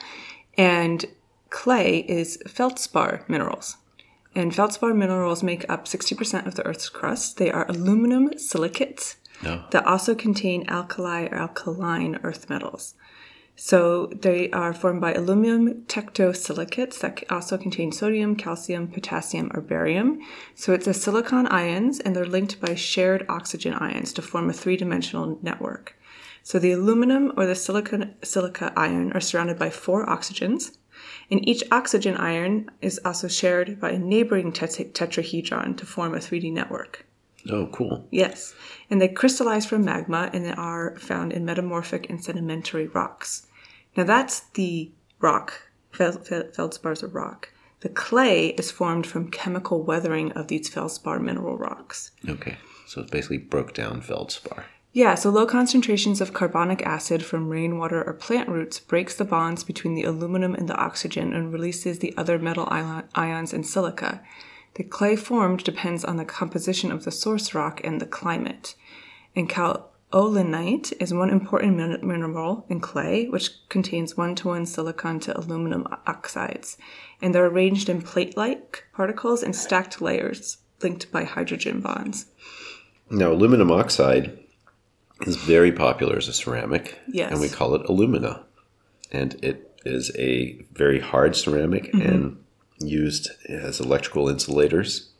And 0.56 1.04
clay 1.50 1.99
is 1.99 2.38
feldspar 2.49 3.26
minerals. 3.28 3.76
And 4.35 4.54
feldspar 4.54 4.94
minerals 4.94 5.42
make 5.42 5.68
up 5.68 5.85
60% 5.85 6.47
of 6.47 6.54
the 6.54 6.64
Earth's 6.64 6.88
crust. 6.88 7.37
They 7.37 7.50
are 7.50 7.66
aluminum 7.68 8.38
silicates 8.38 9.16
No. 9.42 9.64
that 9.71 9.87
also 9.87 10.14
contain 10.14 10.64
alkali 10.68 11.26
or 11.26 11.37
alkaline 11.37 12.18
earth 12.23 12.49
metals. 12.49 12.94
So 13.56 14.06
they 14.06 14.50
are 14.50 14.73
formed 14.73 15.00
by 15.00 15.14
aluminum 15.14 15.82
tectosilicates 15.82 16.99
that 17.00 17.23
also 17.30 17.56
contain 17.56 17.92
sodium, 17.92 18.34
calcium, 18.34 18.88
potassium, 18.88 19.50
or 19.54 19.61
barium. 19.61 20.20
So 20.54 20.73
it's 20.73 20.88
a 20.88 20.94
silicon 20.94 21.46
ions, 21.46 22.00
and 22.00 22.16
they're 22.16 22.26
linked 22.26 22.61
by 22.61 22.75
shared 22.75 23.25
oxygen 23.28 23.75
ions 23.75 24.12
to 24.14 24.23
form 24.23 24.50
a 24.50 24.52
three-dimensional 24.52 25.38
network. 25.40 25.96
So 26.42 26.58
the 26.58 26.73
aluminum 26.73 27.32
or 27.37 27.46
the 27.46 27.54
silicon, 27.54 28.16
silica 28.23 28.73
ion 28.76 29.12
are 29.12 29.20
surrounded 29.20 29.58
by 29.58 29.70
four 29.70 30.04
oxygens, 30.06 30.76
And 31.30 31.46
each 31.49 31.62
oxygen 31.70 32.16
ion 32.16 32.70
is 32.80 33.00
also 33.04 33.28
shared 33.28 33.80
by 33.80 33.90
a 33.90 33.99
neighboring 33.99 34.52
tet- 34.52 34.94
tetrahedron 34.94 35.76
to 35.76 35.87
form 35.87 36.14
a 36.14 36.18
3D 36.18 36.52
network. 36.52 37.06
Oh, 37.50 37.66
cool. 37.72 38.06
Yes. 38.10 38.54
And 38.90 39.00
they 39.00 39.08
crystallize 39.08 39.66
from 39.66 39.84
magma 39.84 40.30
and 40.32 40.44
they 40.44 40.52
are 40.52 40.96
found 40.98 41.32
in 41.32 41.44
metamorphic 41.44 42.08
and 42.08 42.22
sedimentary 42.22 42.86
rocks. 42.86 43.46
Now 43.96 44.04
that's 44.04 44.40
the 44.54 44.90
rock. 45.20 45.52
Fel- 45.92 46.12
fel- 46.12 46.44
feldspars 46.44 47.02
are 47.02 47.08
rock. 47.08 47.50
The 47.80 47.88
clay 47.90 48.48
is 48.48 48.70
formed 48.70 49.06
from 49.06 49.30
chemical 49.30 49.82
weathering 49.82 50.32
of 50.32 50.48
these 50.48 50.68
feldspar 50.68 51.18
mineral 51.18 51.58
rocks. 51.58 52.12
Okay. 52.26 52.56
So 52.86 53.02
it's 53.02 53.10
basically 53.10 53.38
broke 53.38 53.74
down 53.74 54.00
feldspar. 54.00 54.64
Yeah, 54.94 55.16
so 55.16 55.28
low 55.28 55.44
concentrations 55.44 56.20
of 56.20 56.32
carbonic 56.32 56.80
acid 56.82 57.24
from 57.24 57.48
rainwater 57.48 58.02
or 58.02 58.14
plant 58.14 58.48
roots 58.48 58.78
breaks 58.78 59.16
the 59.16 59.24
bonds 59.24 59.64
between 59.64 59.96
the 59.96 60.04
aluminum 60.04 60.54
and 60.54 60.68
the 60.68 60.76
oxygen 60.76 61.32
and 61.32 61.52
releases 61.52 61.98
the 61.98 62.14
other 62.16 62.38
metal 62.38 62.68
ion- 62.70 63.08
ions 63.14 63.52
and 63.52 63.66
silica. 63.66 64.22
The 64.74 64.84
clay 64.84 65.16
formed 65.16 65.62
depends 65.64 66.04
on 66.04 66.16
the 66.16 66.24
composition 66.24 66.90
of 66.90 67.04
the 67.04 67.10
source 67.12 67.54
rock 67.54 67.80
and 67.84 68.00
the 68.00 68.06
climate. 68.06 68.74
And 69.36 69.48
kaolinite 69.48 70.92
is 71.00 71.14
one 71.14 71.30
important 71.30 71.76
min- 71.76 72.00
mineral 72.02 72.66
in 72.68 72.80
clay, 72.80 73.26
which 73.28 73.50
contains 73.68 74.16
one 74.16 74.34
to 74.36 74.48
one 74.48 74.66
silicon 74.66 75.20
to 75.20 75.38
aluminum 75.38 75.86
oxides. 76.06 76.76
And 77.22 77.34
they're 77.34 77.46
arranged 77.46 77.88
in 77.88 78.02
plate 78.02 78.36
like 78.36 78.84
particles 78.94 79.42
in 79.42 79.52
stacked 79.52 80.00
layers 80.02 80.58
linked 80.82 81.10
by 81.12 81.24
hydrogen 81.24 81.80
bonds. 81.80 82.26
Now, 83.10 83.32
aluminum 83.32 83.70
oxide 83.70 84.38
is 85.26 85.36
very 85.36 85.70
popular 85.70 86.16
as 86.16 86.26
a 86.26 86.32
ceramic. 86.32 86.98
Yes. 87.06 87.30
And 87.30 87.40
we 87.40 87.48
call 87.48 87.74
it 87.76 87.88
alumina. 87.88 88.44
And 89.12 89.34
it 89.44 89.70
is 89.84 90.10
a 90.18 90.60
very 90.72 90.98
hard 90.98 91.36
ceramic 91.36 91.92
Mm-hmm. 91.92 92.00
and 92.08 92.43
used 92.78 93.28
as 93.48 93.80
electrical 93.80 94.28
insulators. 94.28 95.10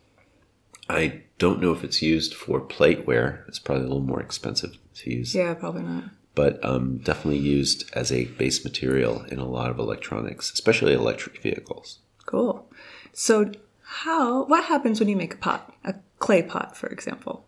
I 0.89 1.23
don't 1.39 1.61
know 1.63 1.73
if 1.73 1.83
it's 1.83 2.03
used 2.03 2.35
for 2.35 2.61
plateware. 2.61 3.47
It's 3.49 3.59
probably 3.59 3.85
a 3.85 3.89
little 3.89 4.03
more 4.03 4.21
expensive 4.21 4.77
to 4.97 5.11
use. 5.11 5.35
Yeah, 5.35 5.55
probably 5.55 5.83
not. 5.83 6.05
But 6.35 6.63
um, 6.65 6.99
definitely 6.99 7.39
used 7.39 7.89
as 7.95 8.11
a 8.13 8.25
base 8.25 8.65
material 8.65 9.23
in 9.29 9.39
a 9.39 9.47
lot 9.49 9.71
of 9.71 9.79
electronics, 9.79 10.53
especially 10.53 10.93
electric 10.93 11.41
vehicles. 11.41 12.01
Cool. 12.27 12.69
So, 13.13 13.53
how? 13.83 14.45
What 14.47 14.65
happens 14.65 14.99
when 14.99 15.09
you 15.09 15.17
make 15.17 15.35
a 15.35 15.39
pot, 15.39 15.73
a 15.85 15.95
clay 16.19 16.43
pot, 16.43 16.77
for 16.77 16.89
example, 16.89 17.47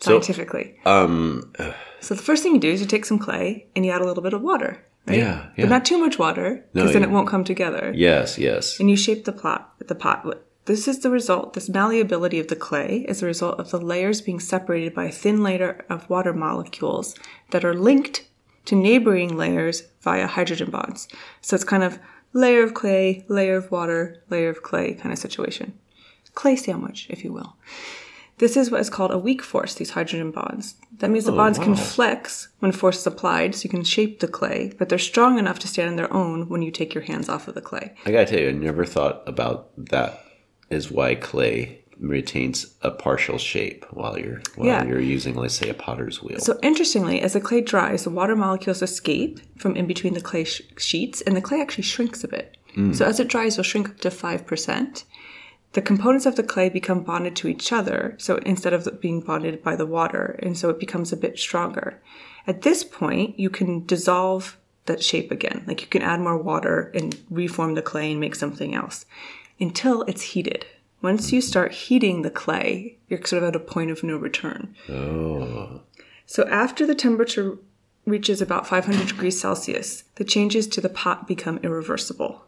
So- 0.00 0.12
scientifically? 0.12 0.76
Um, 0.86 1.52
So 2.00 2.14
the 2.14 2.22
first 2.22 2.42
thing 2.42 2.54
you 2.54 2.60
do 2.60 2.70
is 2.70 2.80
you 2.80 2.86
take 2.86 3.04
some 3.04 3.18
clay 3.18 3.66
and 3.76 3.84
you 3.84 3.92
add 3.92 4.00
a 4.00 4.06
little 4.06 4.22
bit 4.22 4.32
of 4.32 4.40
water, 4.42 4.82
right? 5.06 5.18
Yeah, 5.18 5.46
yeah. 5.56 5.64
But 5.64 5.70
not 5.70 5.84
too 5.84 5.98
much 5.98 6.18
water, 6.18 6.64
because 6.72 6.88
No, 6.88 6.92
then 6.92 7.02
yeah. 7.02 7.08
it 7.08 7.12
won't 7.12 7.28
come 7.28 7.44
together. 7.44 7.92
yes, 7.94 8.38
yes. 8.38 8.78
And 8.80 8.90
you 8.90 8.96
shape 8.96 9.24
the 9.24 9.32
plot, 9.32 9.74
the 9.86 9.94
pot. 9.94 10.26
This 10.66 10.88
is 10.88 10.98
the 11.00 11.10
result. 11.10 11.52
This 11.54 11.68
malleability 11.68 12.40
of 12.40 12.48
the 12.48 12.56
clay 12.56 13.04
is 13.08 13.20
the 13.20 13.26
result 13.26 13.60
of 13.60 13.70
the 13.70 13.80
layers 13.80 14.20
being 14.20 14.40
separated 14.40 14.94
by 14.94 15.04
a 15.04 15.12
thin 15.12 15.42
layer 15.42 15.84
of 15.88 16.10
water 16.10 16.32
molecules 16.32 17.14
that 17.50 17.64
are 17.64 17.74
linked 17.74 18.26
to 18.64 18.74
neighboring 18.74 19.36
layers 19.36 19.84
via 20.00 20.26
hydrogen 20.26 20.70
bonds. 20.70 21.06
So 21.40 21.54
it's 21.54 21.62
kind 21.62 21.84
of 21.84 22.00
layer 22.32 22.64
of 22.64 22.74
clay, 22.74 23.24
layer 23.28 23.56
of 23.56 23.70
water, 23.70 24.24
layer 24.28 24.48
of 24.48 24.64
clay 24.64 24.94
kind 24.94 25.12
of 25.12 25.20
situation. 25.20 25.78
Clay 26.34 26.56
sandwich, 26.56 27.06
if 27.08 27.22
you 27.24 27.32
will. 27.32 27.56
This 28.38 28.56
is 28.56 28.70
what 28.70 28.80
is 28.80 28.90
called 28.90 29.12
a 29.12 29.18
weak 29.18 29.42
force, 29.42 29.74
these 29.74 29.90
hydrogen 29.90 30.30
bonds. 30.30 30.74
That 30.98 31.10
means 31.10 31.24
the 31.24 31.32
oh, 31.32 31.36
bonds 31.36 31.58
can 31.58 31.74
flex 31.74 32.48
when 32.58 32.72
force 32.72 32.98
is 32.98 33.06
applied, 33.06 33.54
so 33.54 33.64
you 33.64 33.70
can 33.70 33.84
shape 33.84 34.20
the 34.20 34.28
clay, 34.28 34.72
but 34.78 34.88
they're 34.88 34.98
strong 34.98 35.38
enough 35.38 35.58
to 35.60 35.68
stand 35.68 35.88
on 35.88 35.96
their 35.96 36.12
own 36.12 36.48
when 36.48 36.60
you 36.62 36.70
take 36.70 36.94
your 36.94 37.04
hands 37.04 37.28
off 37.28 37.48
of 37.48 37.54
the 37.54 37.60
clay. 37.62 37.94
I 38.04 38.10
gotta 38.10 38.26
tell 38.26 38.40
you, 38.40 38.48
I 38.48 38.52
never 38.52 38.84
thought 38.84 39.22
about 39.26 39.70
that. 39.90 40.22
Is 40.68 40.90
why 40.90 41.14
clay 41.14 41.84
retains 42.00 42.74
a 42.82 42.90
partial 42.90 43.38
shape 43.38 43.86
while 43.92 44.18
you're 44.18 44.42
while 44.56 44.66
Yeah. 44.66 44.84
you're 44.84 45.00
using, 45.00 45.34
let's 45.36 45.54
say, 45.54 45.68
a 45.68 45.74
potter's 45.74 46.22
wheel. 46.22 46.40
So 46.40 46.58
interestingly, 46.62 47.20
as 47.22 47.34
the 47.34 47.40
clay 47.40 47.60
dries, 47.60 48.04
the 48.04 48.10
water 48.10 48.34
molecules 48.36 48.82
escape 48.82 49.38
from 49.58 49.76
in 49.76 49.86
between 49.86 50.14
the 50.14 50.20
clay 50.20 50.44
sh- 50.44 50.62
sheets, 50.76 51.20
and 51.22 51.36
the 51.36 51.40
clay 51.40 51.60
actually 51.60 51.84
shrinks 51.84 52.24
a 52.24 52.28
bit. 52.28 52.56
Hmm. 52.74 52.92
So 52.92 53.06
as 53.06 53.20
it 53.20 53.28
dries, 53.28 53.54
it'll 53.54 53.62
shrink 53.64 53.88
up 53.88 53.98
to 54.00 54.10
five 54.10 54.44
percent. 54.44 55.04
The 55.72 55.82
components 55.82 56.24
of 56.26 56.36
the 56.36 56.42
clay 56.42 56.68
become 56.68 57.02
bonded 57.02 57.36
to 57.36 57.48
each 57.48 57.72
other, 57.72 58.14
so 58.18 58.36
instead 58.38 58.72
of 58.72 59.00
being 59.00 59.20
bonded 59.20 59.62
by 59.62 59.76
the 59.76 59.86
water, 59.86 60.38
and 60.42 60.56
so 60.56 60.70
it 60.70 60.80
becomes 60.80 61.12
a 61.12 61.16
bit 61.16 61.38
stronger. 61.38 62.00
At 62.46 62.62
this 62.62 62.82
point, 62.82 63.38
you 63.38 63.50
can 63.50 63.84
dissolve 63.84 64.56
that 64.86 65.02
shape 65.02 65.30
again. 65.30 65.64
Like 65.66 65.80
you 65.82 65.88
can 65.88 66.02
add 66.02 66.20
more 66.20 66.38
water 66.38 66.90
and 66.94 67.18
reform 67.28 67.74
the 67.74 67.82
clay 67.82 68.12
and 68.12 68.20
make 68.20 68.34
something 68.34 68.74
else 68.74 69.04
until 69.60 70.02
it's 70.02 70.22
heated. 70.22 70.64
Once 71.02 71.32
you 71.32 71.40
start 71.40 71.72
heating 71.72 72.22
the 72.22 72.30
clay, 72.30 72.96
you're 73.08 73.24
sort 73.24 73.42
of 73.42 73.48
at 73.48 73.56
a 73.56 73.60
point 73.60 73.90
of 73.90 74.02
no 74.02 74.16
return. 74.16 74.74
oh, 74.88 75.82
So 76.24 76.44
after 76.48 76.86
the 76.86 76.94
temperature 76.94 77.58
reaches 78.06 78.40
about 78.40 78.66
500 78.66 79.08
degrees 79.08 79.40
Celsius, 79.40 80.04
the 80.14 80.24
changes 80.24 80.66
to 80.68 80.80
the 80.80 80.88
pot 80.88 81.28
become 81.28 81.58
irreversible. 81.58 82.45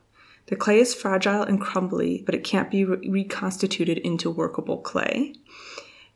The 0.49 0.57
clay 0.57 0.81
is 0.81 0.95
fragile 0.95 1.43
and 1.43 1.61
crumbly, 1.61 2.23
but 2.25 2.35
it 2.35 2.43
can't 2.43 2.71
be 2.71 2.85
re- 2.85 3.09
reconstituted 3.09 3.99
into 3.99 4.31
workable 4.31 4.78
clay. 4.78 5.35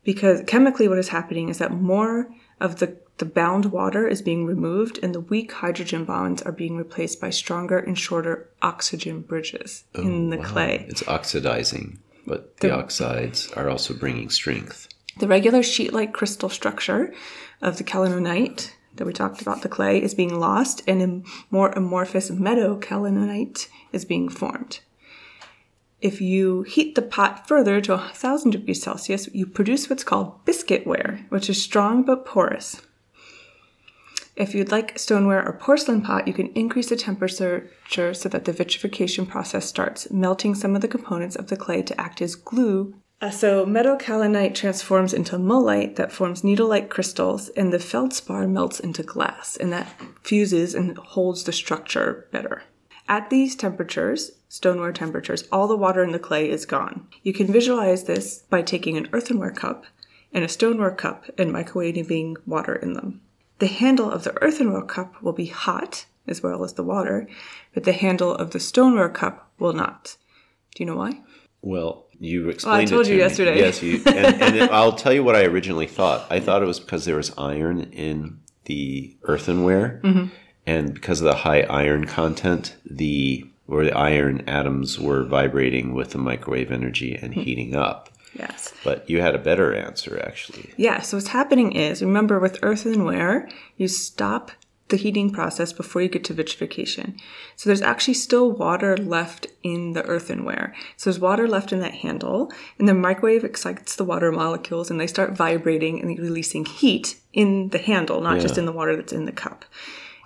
Because 0.05 0.43
chemically, 0.47 0.89
what 0.89 0.99
is 0.99 1.11
happening 1.11 1.49
is 1.49 1.59
that 1.59 1.73
more 1.73 2.29
of 2.61 2.79
the, 2.79 2.97
the 3.19 3.25
bound 3.25 3.67
water 3.67 4.09
is 4.09 4.23
being 4.23 4.47
removed, 4.47 4.99
and 5.03 5.15
the 5.15 5.21
weak 5.21 5.53
hydrogen 5.53 6.05
bonds 6.05 6.41
are 6.43 6.53
being 6.53 6.77
replaced 6.77 7.21
by 7.21 7.31
stronger 7.31 7.79
and 7.79 7.99
shorter 7.99 8.49
oxygen 8.63 9.21
bridges 9.21 9.85
oh, 9.95 10.03
in 10.03 10.31
the 10.31 10.39
clay. 10.39 10.87
it's 10.89 11.07
oxidizing, 11.07 11.99
but 12.27 12.57
the 12.59 12.75
oxides 12.75 13.53
are 13.53 13.69
also 13.69 13.93
bringing 13.95 14.31
strength. 14.31 14.89
The 15.19 15.29
regular 15.29 15.63
sheet-like 15.63 16.15
crystal 16.15 16.49
structure 16.49 17.13
of 17.61 17.77
the 17.77 17.85
kaolinite 17.85 18.71
that 18.97 19.07
we 19.07 19.13
talked 19.13 19.41
about, 19.41 19.63
the 19.63 19.69
clay, 19.69 20.03
is 20.03 20.15
being 20.15 20.39
lost, 20.39 20.83
and 20.87 21.03
a 21.03 21.23
more 21.51 21.71
amorphous 21.71 22.31
metakaolinite 22.31 23.69
is 23.93 24.05
being 24.05 24.29
formed. 24.29 24.81
If 26.01 26.21
you 26.21 26.63
heat 26.63 26.95
the 26.97 27.03
pot 27.03 27.47
further 27.47 27.81
to 27.81 27.93
1000 27.93 28.51
degrees 28.51 28.83
Celsius, 28.83 29.29
you 29.33 29.47
produce 29.47 29.89
what's 29.89 30.03
called 30.03 30.45
biscuitware, 30.45 31.29
which 31.31 31.49
is 31.49 31.63
strong 31.63 32.03
but 32.03 32.27
porous. 32.27 32.83
If 34.35 34.55
you'd 34.55 34.73
like 34.73 34.99
stoneware 34.99 35.47
or 35.47 35.53
porcelain 35.53 36.01
pot, 36.03 36.27
you 36.27 36.33
can 36.33 36.49
increase 36.55 36.89
the 36.89 36.97
temperature 36.97 37.71
so 37.89 38.29
that 38.31 38.47
the 38.47 38.53
vitrification 38.53 39.27
process 39.27 39.67
starts, 39.67 40.11
melting 40.11 40.55
some 40.55 40.75
of 40.75 40.81
the 40.81 40.89
components 40.89 41.37
of 41.37 41.49
the 41.49 41.57
clay 41.57 41.83
to 41.83 42.01
act 42.01 42.23
as 42.23 42.35
glue. 42.35 42.95
Uh, 43.23 43.31
so 43.31 43.65
metakaolinite 43.65 44.53
transforms 44.53 45.15
into 45.15 45.39
mullite 45.39 45.95
that 45.95 46.11
forms 46.11 46.43
needle-like 46.43 46.91
crystals, 46.91 47.51
and 47.51 47.73
the 47.73 47.79
feldspar 47.79 48.49
melts 48.49 48.81
into 48.81 49.05
glass, 49.05 49.57
and 49.57 49.73
that 49.73 49.95
fuses 50.25 50.75
and 50.75 50.99
holds 50.99 51.45
the 51.45 51.53
structure 51.53 52.27
better. 52.33 52.65
At 53.09 53.31
these 53.31 53.55
temperatures, 53.55 54.33
stoneware 54.49 54.93
temperatures, 54.93 55.47
all 55.53 55.69
the 55.69 55.77
water 55.77 56.03
in 56.03 56.11
the 56.11 56.19
clay 56.19 56.51
is 56.51 56.67
gone. 56.67 57.07
You 57.23 57.33
can 57.33 57.47
visualize 57.47 58.05
this 58.05 58.41
by 58.51 58.63
taking 58.63 58.97
an 58.97 59.09
earthenware 59.13 59.53
cup 59.53 59.85
and 60.33 60.43
a 60.45 60.49
stoneware 60.49 60.91
cup 60.91 61.27
and 61.39 61.53
microwaving 61.53 62.37
water 62.45 62.75
in 62.75 62.95
them. 62.95 63.21
The 63.61 63.69
handle 63.69 64.11
of 64.11 64.25
the 64.25 64.37
earthenware 64.43 64.83
cup 64.83 65.23
will 65.23 65.33
be 65.33 65.47
hot, 65.47 66.07
as 66.27 66.43
well 66.43 66.65
as 66.65 66.73
the 66.73 66.83
water, 66.83 67.29
but 67.73 67.85
the 67.85 67.93
handle 67.93 68.35
of 68.35 68.51
the 68.51 68.59
stoneware 68.59 69.11
cup 69.11 69.49
will 69.61 69.75
not. 69.75 70.17
Do 70.75 70.83
you 70.83 70.91
know 70.91 70.97
why? 70.97 71.23
Well, 71.61 72.07
you 72.23 72.49
explained 72.49 72.89
told 72.89 73.03
it 73.03 73.05
to 73.07 73.11
you 73.11 73.17
me. 73.17 73.23
yesterday. 73.23 73.59
Yes, 73.59 73.83
you, 73.83 73.97
and, 74.07 74.43
and 74.43 74.57
it- 74.63 74.71
I'll 74.71 74.93
tell 74.93 75.13
you 75.13 75.25
what 75.25 75.35
I 75.37 75.45
originally 75.45 75.87
thought. 75.87 76.27
I 76.31 76.41
thought 76.41 76.63
it 76.63 76.67
was 76.67 76.81
because 76.81 77.05
there 77.05 77.17
was 77.17 77.33
iron 77.37 77.83
in 77.93 78.39
the 78.67 79.17
earthenware, 79.25 80.01
Mm-hmm. 80.05 80.27
and 80.67 80.95
because 80.95 81.21
of 81.21 81.25
the 81.25 81.35
high 81.35 81.63
iron 81.63 82.07
content, 82.07 82.77
the 82.89 83.45
where 83.67 83.85
the 83.85 83.97
iron 83.97 84.43
atoms 84.49 84.99
were 84.99 85.25
vibrating 85.25 85.95
with 85.95 86.11
the 86.11 86.19
microwave 86.19 86.71
energy 86.71 87.15
and 87.15 87.33
Mm-hmm. 87.33 87.41
heating 87.43 87.75
up. 87.77 88.09
Yes. 88.35 88.73
But 88.83 89.09
you 89.11 89.21
had 89.21 89.35
a 89.35 89.39
better 89.39 89.75
answer, 89.75 90.19
actually. 90.25 90.73
Yeah, 90.79 91.01
so 91.01 91.17
what's 91.19 91.29
happening 91.29 91.73
is, 91.73 92.03
remember 92.03 92.39
with 92.41 92.59
earthenware, 92.63 93.49
you 93.77 93.89
stop 93.89 94.51
the 94.93 94.97
heating 94.97 95.31
process 95.31 95.73
before 95.73 96.03
you 96.03 96.09
get 96.09 96.23
to 96.23 96.35
vitrification. 96.35 97.17
So 97.57 97.69
there's 97.69 97.83
actually 97.83 98.15
still 98.15 98.53
water 98.53 98.97
left 98.97 99.49
in 99.65 99.95
the 99.95 100.05
earthenware. 100.05 100.73
So 100.97 101.11
there's 101.11 101.19
water 101.19 101.49
left 101.49 101.73
in 101.73 101.81
that 101.81 101.95
handle, 101.95 102.53
and 102.79 102.87
the 102.87 102.95
microwave 102.95 103.43
excites 103.43 103.97
the 103.97 104.05
water 104.05 104.31
molecules 104.31 104.91
and 104.91 105.01
they 105.01 105.09
start 105.09 105.33
vibrating 105.33 106.01
and 106.01 106.17
releasing 106.17 106.65
heat 106.65 107.17
in 107.33 107.71
the 107.71 107.79
handle, 107.79 108.21
not 108.21 108.41
just 108.41 108.57
in 108.59 108.67
the 108.67 108.73
water 108.73 108.95
that's 108.95 109.13
in 109.13 109.25
the 109.25 109.33
cup. 109.33 109.65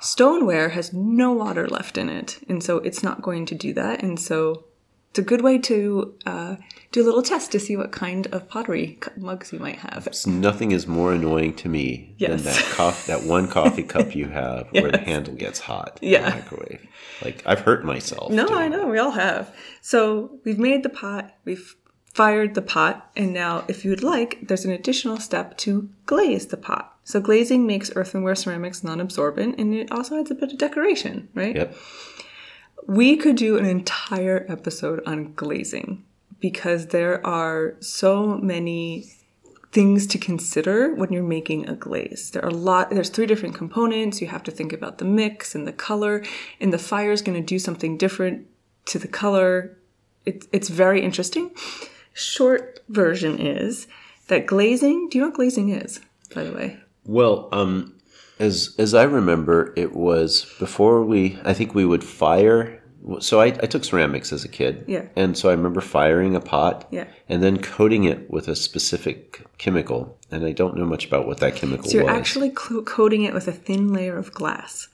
Stoneware 0.01 0.69
has 0.71 0.93
no 0.93 1.33
water 1.33 1.67
left 1.67 1.97
in 1.97 2.11
it, 2.11 2.39
and 2.49 2.63
so 2.63 2.79
it's 2.79 3.03
not 3.03 3.23
going 3.23 3.47
to 3.47 3.55
do 3.55 3.73
that, 3.73 4.03
and 4.03 4.21
so 4.21 4.66
It's 5.17 5.23
a 5.23 5.25
good 5.25 5.41
way 5.41 5.57
to 5.61 6.15
uh, 6.27 6.57
do 6.93 7.03
a 7.03 7.07
little 7.07 7.23
test 7.23 7.51
to 7.53 7.59
see 7.59 7.75
what 7.75 7.91
kind 7.91 8.27
of 8.33 8.51
pottery 8.51 8.99
mugs 9.17 9.51
you 9.51 9.59
might 9.59 9.79
have. 9.79 10.07
Nothing 10.27 10.73
is 10.73 10.87
more 10.87 11.15
annoying 11.15 11.55
to 11.55 11.71
me 11.71 12.15
Yes. 12.19 12.43
than 12.43 12.53
that 12.53 12.63
coff- 12.77 13.07
that 13.07 13.23
one 13.23 13.49
coffee 13.49 13.83
cup 13.95 14.15
you 14.15 14.29
have 14.29 14.69
where 14.73 14.91
the 14.91 14.99
handle 14.99 15.33
gets 15.33 15.59
hot 15.59 15.99
in 16.03 16.23
the 16.23 16.29
microwave. 16.29 16.87
Like 17.25 17.43
I've 17.47 17.61
hurt 17.61 17.83
myself. 17.83 18.31
No, 18.31 18.47
I 18.49 18.69
know 18.69 18.89
we 18.89 18.99
all 18.99 19.13
have. 19.13 19.57
So 19.81 20.39
we've 20.45 20.59
made 20.59 20.83
the 20.83 20.91
pot, 20.91 21.35
we've 21.47 21.75
fired 22.13 22.55
the 22.55 22.61
pot, 22.61 23.11
and 23.17 23.33
now, 23.33 23.65
if 23.69 23.87
you 23.87 23.91
would 23.93 24.03
like, 24.03 24.41
there's 24.47 24.67
an 24.67 24.71
additional 24.71 25.19
step 25.19 25.57
to 25.65 25.89
glaze 26.05 26.49
the 26.49 26.59
pot. 26.59 26.95
So 27.05 27.21
glazing 27.23 27.67
makes 27.67 27.91
earthenware 27.97 28.35
ceramics 28.35 28.85
non-absorbent, 28.85 29.59
and 29.59 29.75
it 29.75 29.91
also 29.91 30.21
adds 30.21 30.31
a 30.31 30.35
bit 30.35 30.53
of 30.53 30.59
decoration, 30.59 31.31
right? 31.35 31.57
Yep. 31.57 31.75
We 32.87 33.17
could 33.17 33.37
do 33.37 33.57
an 33.57 33.65
entire 33.65 34.47
episode 34.49 35.03
on 35.07 35.35
glazing 35.35 36.05
because 36.41 36.89
there 36.89 37.25
are 37.27 37.77
so 37.81 38.39
many 38.39 39.11
things 39.73 40.07
to 40.07 40.19
consider 40.19 40.95
when 40.95 41.13
you're 41.13 41.23
making 41.23 41.69
a 41.69 41.75
glaze. 41.75 42.31
There 42.31 42.45
are 42.45 42.49
a 42.49 42.55
lot 42.55 42.91
there's 42.91 43.11
three 43.11 43.27
different 43.27 43.55
components. 43.55 44.21
You 44.21 44.29
have 44.29 44.43
to 44.45 44.51
think 44.51 44.73
about 44.73 44.99
the 44.99 45.05
mix 45.05 45.55
and 45.55 45.67
the 45.67 45.73
color, 45.73 46.25
and 46.61 46.73
the 46.73 46.79
fire 46.79 47.13
is 47.13 47.23
going 47.23 47.39
to 47.39 47.47
do 47.47 47.59
something 47.59 47.97
different 47.97 48.47
to 48.87 48.99
the 48.99 49.09
color. 49.09 49.77
It's 50.25 50.47
it's 50.53 50.69
very 50.69 51.03
interesting. 51.03 51.51
Short 52.13 52.81
version 52.89 53.39
is 53.39 53.87
that 54.29 54.47
glazing, 54.47 55.09
do 55.09 55.19
you 55.19 55.23
know 55.23 55.29
what 55.29 55.37
glazing 55.37 55.69
is, 55.69 56.01
by 56.35 56.45
the 56.45 56.53
way? 56.53 56.79
Well, 57.05 57.49
um, 57.53 57.96
as 58.39 58.75
as 58.79 58.95
I 58.95 59.05
remember, 59.05 59.73
it 59.77 59.95
was 59.95 60.45
before 60.59 61.05
we. 61.05 61.39
I 61.45 61.55
think 61.55 61.75
we 61.75 61.85
would 61.85 62.05
fire. 62.05 62.83
So 63.21 63.41
I, 63.41 63.47
I 63.47 63.67
took 63.67 63.85
ceramics 63.85 64.33
as 64.33 64.45
a 64.45 64.49
kid. 64.49 64.85
Yeah. 64.89 65.07
And 65.15 65.39
so 65.39 65.49
I 65.49 65.53
remember 65.53 65.81
firing 65.81 66.35
a 66.35 66.41
pot. 66.41 66.89
Yeah. 66.91 67.07
And 67.29 67.41
then 67.41 67.59
coating 67.59 68.03
it 68.05 68.29
with 68.29 68.49
a 68.49 68.57
specific 68.57 69.45
chemical, 69.59 70.19
and 70.31 70.45
I 70.45 70.53
don't 70.53 70.77
know 70.77 70.85
much 70.87 71.07
about 71.07 71.27
what 71.27 71.39
that 71.39 71.55
chemical 71.55 71.89
So 71.89 71.99
you're 71.99 72.07
was. 72.07 72.15
actually 72.17 72.51
coating 72.51 73.23
it 73.23 73.33
with 73.33 73.47
a 73.47 73.53
thin 73.53 73.93
layer 73.93 74.17
of 74.17 74.33
glass. 74.33 74.89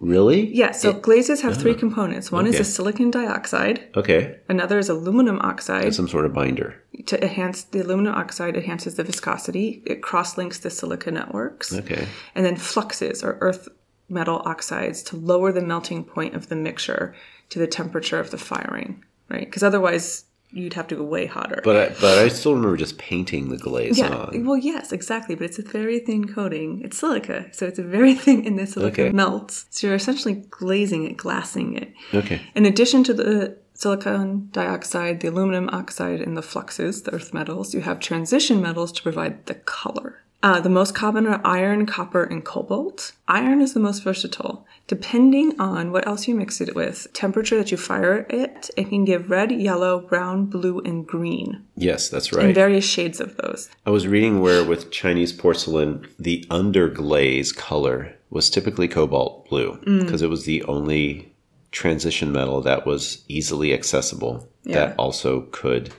Really? 0.00 0.54
Yeah, 0.54 0.72
so 0.72 0.92
glazes 0.92 1.40
have 1.42 1.56
three 1.56 1.74
ah, 1.74 1.78
components. 1.78 2.30
One 2.30 2.46
is 2.46 2.60
a 2.60 2.64
silicon 2.64 3.10
dioxide, 3.10 3.88
Okay. 3.96 4.38
another 4.48 4.78
is 4.78 4.88
aluminum 4.88 5.38
oxide. 5.40 5.94
Some 5.94 6.08
sort 6.08 6.24
of 6.24 6.32
binder. 6.32 6.82
To 7.06 7.22
enhance 7.22 7.62
the 7.64 7.80
aluminum 7.80 8.14
oxide 8.14 8.56
enhances 8.56 8.94
the 8.94 9.04
viscosity. 9.04 9.82
It 9.86 10.02
cross-links 10.02 10.58
the 10.58 10.70
silica 10.70 11.10
networks. 11.10 11.72
Okay. 11.72 12.06
And 12.34 12.44
then 12.44 12.56
fluxes 12.56 13.22
or 13.22 13.38
earth 13.40 13.68
metal 14.08 14.42
oxides 14.44 15.02
to 15.04 15.16
lower 15.16 15.52
the 15.52 15.60
melting 15.60 16.04
point 16.04 16.34
of 16.34 16.48
the 16.48 16.56
mixture 16.56 17.14
to 17.50 17.58
the 17.58 17.66
temperature 17.66 18.18
of 18.18 18.30
the 18.30 18.38
firing, 18.38 19.04
right? 19.28 19.44
Because 19.44 19.62
otherwise 19.62 20.24
you'd 20.50 20.74
have 20.74 20.86
to 20.88 20.96
go 20.96 21.02
way 21.02 21.26
hotter. 21.26 21.60
But 21.62 21.76
I, 21.76 21.88
but 22.00 22.18
I 22.18 22.28
still 22.28 22.54
remember 22.54 22.76
just 22.76 22.98
painting 22.98 23.48
the 23.50 23.58
glaze 23.58 23.98
yeah, 23.98 24.14
on. 24.14 24.44
well, 24.46 24.56
yes, 24.56 24.92
exactly. 24.92 25.34
But 25.34 25.44
it's 25.44 25.58
a 25.58 25.62
very 25.62 25.98
thin 25.98 26.26
coating. 26.32 26.80
It's 26.82 26.98
silica, 26.98 27.46
so 27.52 27.66
it's 27.66 27.78
a 27.78 27.82
very 27.82 28.14
thin, 28.24 28.46
and 28.46 28.58
the 28.58 28.66
silica 28.66 29.02
Okay. 29.02 29.12
melts. 29.12 29.66
So 29.70 29.86
you're 29.86 29.96
essentially 29.96 30.34
glazing 30.50 31.04
it, 31.04 31.16
glassing 31.16 31.76
it. 31.76 31.92
Okay. 32.14 32.40
In 32.54 32.64
addition 32.66 33.04
to 33.04 33.14
the 33.14 33.56
silicon 33.74 34.48
dioxide, 34.52 35.20
the 35.20 35.28
aluminum 35.28 35.68
oxide, 35.72 36.20
and 36.20 36.36
the 36.36 36.42
fluxes, 36.42 37.02
the 37.02 37.12
earth 37.14 37.32
metals, 37.32 37.74
you 37.74 37.80
have 37.82 38.00
transition 38.00 38.60
metals 38.60 38.90
to 38.92 39.02
provide 39.02 39.46
the 39.46 39.54
color. 39.54 40.22
Uh, 40.40 40.60
the 40.60 40.68
most 40.68 40.94
common 40.94 41.26
are 41.26 41.40
iron, 41.44 41.84
copper, 41.84 42.22
and 42.22 42.44
cobalt. 42.44 43.12
Iron 43.26 43.60
is 43.60 43.74
the 43.74 43.80
most 43.80 44.04
versatile. 44.04 44.64
Depending 44.86 45.58
on 45.60 45.90
what 45.90 46.06
else 46.06 46.28
you 46.28 46.34
mix 46.36 46.60
it 46.60 46.76
with, 46.76 47.08
temperature 47.12 47.56
that 47.58 47.72
you 47.72 47.76
fire 47.76 48.24
it, 48.30 48.70
it 48.76 48.88
can 48.88 49.04
give 49.04 49.30
red, 49.30 49.50
yellow, 49.50 49.98
brown, 49.98 50.46
blue, 50.46 50.78
and 50.80 51.04
green, 51.06 51.64
Yes, 51.76 52.08
that's 52.08 52.28
and 52.28 52.36
right. 52.44 52.54
various 52.54 52.88
shades 52.88 53.18
of 53.18 53.36
those. 53.38 53.68
I 53.84 53.90
was 53.90 54.06
reading 54.06 54.40
where 54.40 54.62
with 54.64 54.92
Chinese 54.92 55.32
porcelain, 55.32 56.06
the 56.20 56.46
underglaze 56.50 57.54
color 57.54 58.14
was 58.30 58.48
typically 58.48 58.86
cobalt 58.86 59.48
blue 59.48 59.78
Mm. 59.86 60.04
because 60.04 60.22
it 60.22 60.30
was 60.30 60.44
the 60.44 60.62
only 60.64 61.32
transition 61.72 62.30
metal 62.30 62.60
that 62.62 62.86
was 62.86 63.24
easily 63.28 63.74
accessible 63.74 64.48
Yeah. 64.64 64.74
that 64.86 64.94
also 64.98 65.48
could 65.50 65.90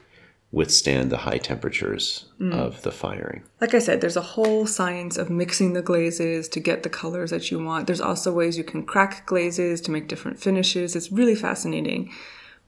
withstand 0.51 1.11
the 1.11 1.17
high 1.17 1.37
temperatures 1.37 2.25
Mm. 2.39 2.53
of 2.53 2.81
the 2.81 2.91
firing. 2.91 3.43
Like 3.61 3.75
I 3.75 3.79
said, 3.79 4.01
there's 4.01 4.17
a 4.17 4.21
whole 4.21 4.65
science 4.65 5.15
of 5.17 5.29
mixing 5.29 5.73
the 5.73 5.81
glazes 5.83 6.47
to 6.49 6.59
get 6.59 6.81
the 6.83 6.89
colors 6.89 7.29
that 7.29 7.51
you 7.51 7.63
want. 7.63 7.85
There's 7.85 8.01
also 8.01 8.33
ways 8.33 8.57
you 8.57 8.63
can 8.63 8.83
crack 8.83 9.25
glazes 9.27 9.79
to 9.81 9.91
make 9.91 10.07
different 10.07 10.39
finishes. 10.39 10.95
It's 10.95 11.11
really 11.11 11.35
fascinating. 11.35 12.11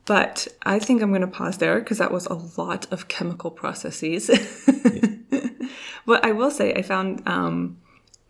But 0.05 0.47
I 0.63 0.77
think 0.79 1.01
I'm 1.01 1.09
going 1.09 1.21
to 1.21 1.27
pause 1.27 1.57
there 1.57 1.79
because 1.79 1.97
that 1.99 2.11
was 2.11 2.25
a 2.27 2.33
lot 2.61 2.91
of 2.91 3.07
chemical 3.07 3.49
processes. 3.51 4.29
but 6.05 6.23
I 6.25 6.31
will 6.31 6.51
say, 6.51 6.73
I 6.73 6.81
found 6.81 7.21
um, 7.27 7.77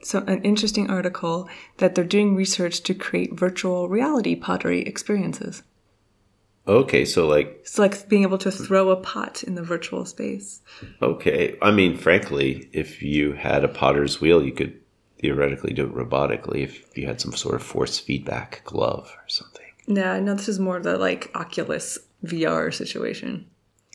so 0.01 0.19
an 0.27 0.41
interesting 0.43 0.89
article 0.89 1.49
that 1.77 1.95
they're 1.95 2.03
doing 2.03 2.35
research 2.35 2.81
to 2.83 2.93
create 2.93 3.33
virtual 3.37 3.89
reality 3.89 4.35
pottery 4.35 4.81
experiences. 4.81 5.63
Okay, 6.67 7.05
so 7.05 7.27
like 7.27 7.57
It's 7.61 7.79
like 7.79 8.07
being 8.07 8.23
able 8.23 8.37
to 8.39 8.51
throw 8.51 8.89
a 8.91 8.95
pot 8.95 9.43
in 9.43 9.55
the 9.55 9.63
virtual 9.63 10.05
space. 10.05 10.61
okay, 11.01 11.57
I 11.61 11.71
mean 11.71 11.97
frankly, 11.97 12.69
if 12.73 13.01
you 13.01 13.33
had 13.33 13.63
a 13.63 13.67
potter's 13.67 14.21
wheel, 14.21 14.43
you 14.43 14.51
could 14.51 14.79
theoretically 15.19 15.73
do 15.73 15.85
it 15.85 15.93
robotically 15.93 16.63
if 16.63 16.95
you 16.97 17.05
had 17.07 17.21
some 17.21 17.33
sort 17.33 17.55
of 17.55 17.63
force 17.63 17.99
feedback 17.99 18.61
glove 18.63 19.11
or 19.17 19.27
something. 19.27 19.65
Yeah, 19.87 20.19
no, 20.19 20.33
this 20.35 20.47
is 20.49 20.59
more 20.59 20.79
the 20.79 20.97
like 20.97 21.31
Oculus 21.35 21.97
VR 22.23 22.73
situation. 22.73 23.47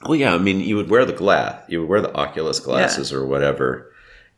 Well, 0.05 0.16
yeah, 0.16 0.35
I 0.35 0.38
mean, 0.38 0.61
you 0.61 0.76
would 0.76 0.90
wear 0.90 1.05
the 1.05 1.12
glass, 1.12 1.62
you 1.68 1.81
would 1.81 1.88
wear 1.88 2.00
the 2.02 2.14
Oculus 2.14 2.61
glasses 2.61 3.12
or 3.12 3.24
whatever, 3.26 3.90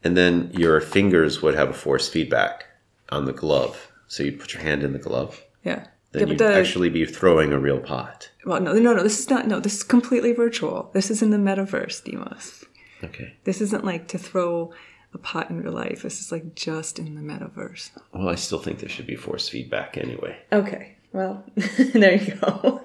and 0.04 0.16
then 0.16 0.50
your 0.54 0.80
fingers 0.80 1.42
would 1.42 1.56
have 1.56 1.70
a 1.70 1.74
force 1.74 2.08
feedback 2.08 2.66
on 3.08 3.24
the 3.24 3.32
glove. 3.32 3.90
So 4.06 4.22
you'd 4.22 4.38
put 4.38 4.54
your 4.54 4.62
hand 4.62 4.82
in 4.84 4.92
the 4.92 4.98
glove, 4.98 5.42
Yeah. 5.64 5.86
Then 6.18 6.28
yeah, 6.28 6.32
you'd 6.32 6.38
the 6.38 6.54
actually 6.54 6.88
be 6.90 7.04
throwing 7.04 7.52
a 7.52 7.58
real 7.58 7.80
pot. 7.80 8.30
well, 8.44 8.60
no, 8.60 8.72
no, 8.72 8.94
no. 8.94 9.02
This 9.02 9.18
is 9.18 9.30
not. 9.30 9.46
No, 9.46 9.60
this 9.60 9.76
is 9.76 9.82
completely 9.82 10.32
virtual. 10.32 10.90
This 10.92 11.10
is 11.10 11.22
in 11.22 11.30
the 11.30 11.36
metaverse, 11.36 12.04
Demos. 12.04 12.64
Okay. 13.04 13.34
This 13.44 13.60
isn't 13.60 13.84
like 13.84 14.08
to 14.08 14.18
throw 14.18 14.72
a 15.14 15.18
pot 15.18 15.50
in 15.50 15.62
real 15.62 15.72
life. 15.72 16.02
This 16.02 16.20
is 16.20 16.32
like 16.32 16.54
just 16.54 16.98
in 16.98 17.14
the 17.14 17.20
metaverse. 17.20 17.90
Well, 18.12 18.28
I 18.28 18.34
still 18.34 18.58
think 18.58 18.80
there 18.80 18.88
should 18.88 19.06
be 19.06 19.16
force 19.16 19.48
feedback 19.48 19.96
anyway. 19.96 20.36
Okay. 20.52 20.96
Well, 21.12 21.44
there 21.94 22.14
you 22.14 22.34
go. 22.34 22.82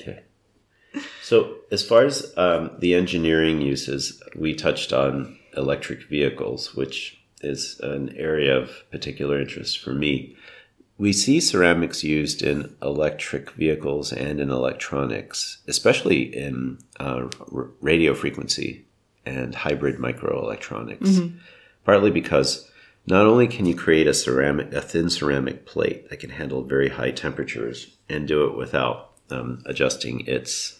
Okay. 0.00 0.22
So, 1.22 1.56
as 1.72 1.82
far 1.82 2.04
as 2.04 2.32
um, 2.36 2.70
the 2.78 2.94
engineering 2.94 3.60
uses, 3.60 4.22
we 4.36 4.54
touched 4.54 4.92
on 4.92 5.38
electric 5.56 6.08
vehicles, 6.08 6.74
which 6.74 7.18
is 7.40 7.80
an 7.82 8.14
area 8.16 8.56
of 8.56 8.70
particular 8.90 9.40
interest 9.40 9.78
for 9.78 9.92
me. 9.92 10.36
We 10.98 11.12
see 11.12 11.40
ceramics 11.40 12.02
used 12.02 12.42
in 12.42 12.74
electric 12.80 13.50
vehicles 13.50 14.12
and 14.12 14.40
in 14.40 14.50
electronics, 14.50 15.58
especially 15.68 16.22
in 16.34 16.78
uh, 16.98 17.28
r- 17.54 17.68
radio 17.82 18.14
frequency 18.14 18.86
and 19.26 19.54
hybrid 19.54 19.96
microelectronics. 19.98 21.32
Partly 21.84 22.10
because 22.10 22.70
not 23.06 23.26
only 23.26 23.46
can 23.46 23.66
you 23.66 23.74
create 23.74 24.06
a 24.06 24.14
ceramic, 24.14 24.72
a 24.72 24.80
thin 24.80 25.10
ceramic 25.10 25.66
plate 25.66 26.08
that 26.10 26.18
can 26.20 26.30
handle 26.30 26.62
very 26.62 26.88
high 26.88 27.10
temperatures 27.12 27.88
and 28.08 28.26
do 28.26 28.44
it 28.46 28.56
without 28.56 29.12
um, 29.30 29.62
adjusting 29.66 30.26
its 30.26 30.78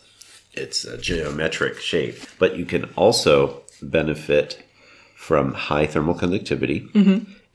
its 0.54 0.86
uh, 0.86 0.96
geometric 1.00 1.78
shape, 1.78 2.16
but 2.38 2.56
you 2.56 2.64
can 2.64 2.84
also 2.96 3.62
benefit 3.82 4.62
from 5.14 5.52
high 5.52 5.86
thermal 5.86 6.14
conductivity. 6.14 6.88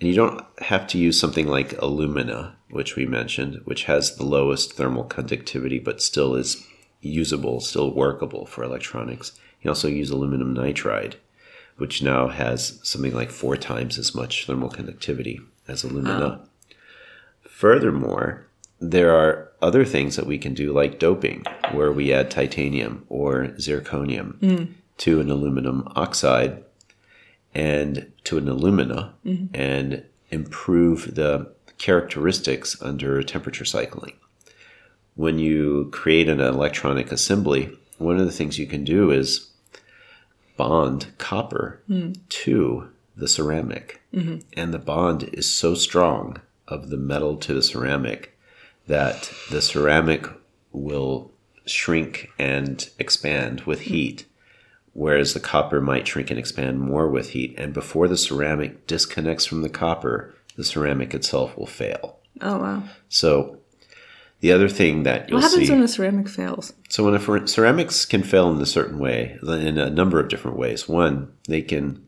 And 0.01 0.09
you 0.09 0.15
don't 0.15 0.43
have 0.61 0.87
to 0.87 0.97
use 0.97 1.19
something 1.19 1.47
like 1.47 1.79
alumina, 1.79 2.55
which 2.71 2.95
we 2.95 3.05
mentioned, 3.05 3.61
which 3.65 3.83
has 3.83 4.15
the 4.15 4.25
lowest 4.25 4.73
thermal 4.73 5.03
conductivity 5.03 5.77
but 5.77 6.01
still 6.01 6.35
is 6.35 6.65
usable, 7.01 7.59
still 7.59 7.93
workable 7.93 8.47
for 8.47 8.63
electronics. 8.63 9.33
You 9.61 9.69
also 9.69 9.87
use 9.87 10.09
aluminum 10.09 10.55
nitride, 10.55 11.15
which 11.77 12.01
now 12.01 12.29
has 12.29 12.79
something 12.81 13.13
like 13.13 13.29
four 13.29 13.55
times 13.55 13.99
as 13.99 14.15
much 14.15 14.47
thermal 14.47 14.69
conductivity 14.69 15.39
as 15.67 15.83
alumina. 15.83 16.41
Furthermore, 17.47 18.47
there 18.79 19.15
are 19.15 19.51
other 19.61 19.85
things 19.85 20.15
that 20.15 20.25
we 20.25 20.39
can 20.39 20.55
do, 20.55 20.73
like 20.73 20.97
doping, 20.97 21.43
where 21.73 21.91
we 21.91 22.11
add 22.11 22.31
titanium 22.31 23.05
or 23.07 23.49
zirconium 23.59 24.39
hmm. 24.39 24.73
to 24.97 25.21
an 25.21 25.29
aluminum 25.29 25.87
oxide 25.95 26.63
and 27.53 28.11
to 28.23 28.37
an 28.37 28.47
alumina 28.47 29.13
mm-hmm. 29.25 29.53
and 29.53 30.05
improve 30.29 31.15
the 31.15 31.51
characteristics 31.77 32.79
under 32.81 33.21
temperature 33.23 33.65
cycling. 33.65 34.13
When 35.15 35.39
you 35.39 35.89
create 35.91 36.29
an 36.29 36.39
electronic 36.39 37.11
assembly, 37.11 37.77
one 37.97 38.17
of 38.19 38.25
the 38.25 38.31
things 38.31 38.57
you 38.57 38.67
can 38.67 38.83
do 38.83 39.11
is 39.11 39.49
bond 40.57 41.07
copper 41.17 41.81
hmm. 41.87 42.13
to 42.29 42.89
the 43.15 43.27
ceramic. 43.27 44.01
Mm-hmm. 44.13 44.39
And 44.53 44.73
the 44.73 44.79
bond 44.79 45.23
is 45.33 45.49
so 45.49 45.73
strong 45.75 46.39
of 46.67 46.89
the 46.89 46.97
metal 46.97 47.35
to 47.37 47.53
the 47.53 47.63
ceramic 47.63 48.37
that 48.87 49.31
the 49.49 49.61
ceramic 49.61 50.27
will 50.71 51.31
shrink 51.65 52.29
and 52.39 52.89
expand 52.99 53.61
with 53.61 53.81
hmm. 53.81 53.93
heat, 53.93 54.25
whereas 54.93 55.33
the 55.33 55.39
copper 55.39 55.79
might 55.81 56.07
shrink 56.07 56.29
and 56.29 56.39
expand 56.39 56.79
more 56.79 57.07
with 57.09 57.29
heat. 57.31 57.55
And 57.57 57.73
before 57.73 58.07
the 58.07 58.17
ceramic 58.17 58.87
disconnects 58.87 59.45
from 59.45 59.61
the 59.61 59.69
copper, 59.69 60.33
the 60.55 60.63
ceramic 60.63 61.13
itself 61.13 61.57
will 61.57 61.65
fail. 61.67 62.17
Oh 62.41 62.57
wow. 62.57 62.83
So 63.09 63.57
the 64.39 64.51
other 64.51 64.67
thing 64.69 65.03
that 65.03 65.29
you'll 65.29 65.37
What 65.39 65.43
happens 65.49 65.67
see. 65.67 65.73
when 65.73 65.83
a 65.83 65.87
ceramic 65.87 66.27
fails? 66.27 66.73
So 66.89 67.05
when 67.05 67.13
a 67.13 67.19
cer- 67.19 67.47
ceramics 67.47 68.05
can 68.05 68.23
fail 68.23 68.51
in 68.51 68.59
a 68.61 68.65
certain 68.65 68.97
way, 68.99 69.37
in 69.43 69.77
a 69.77 69.89
number 69.89 70.19
of 70.19 70.29
different 70.29 70.57
ways. 70.57 70.89
One, 70.89 71.31
they 71.47 71.61
can 71.61 72.05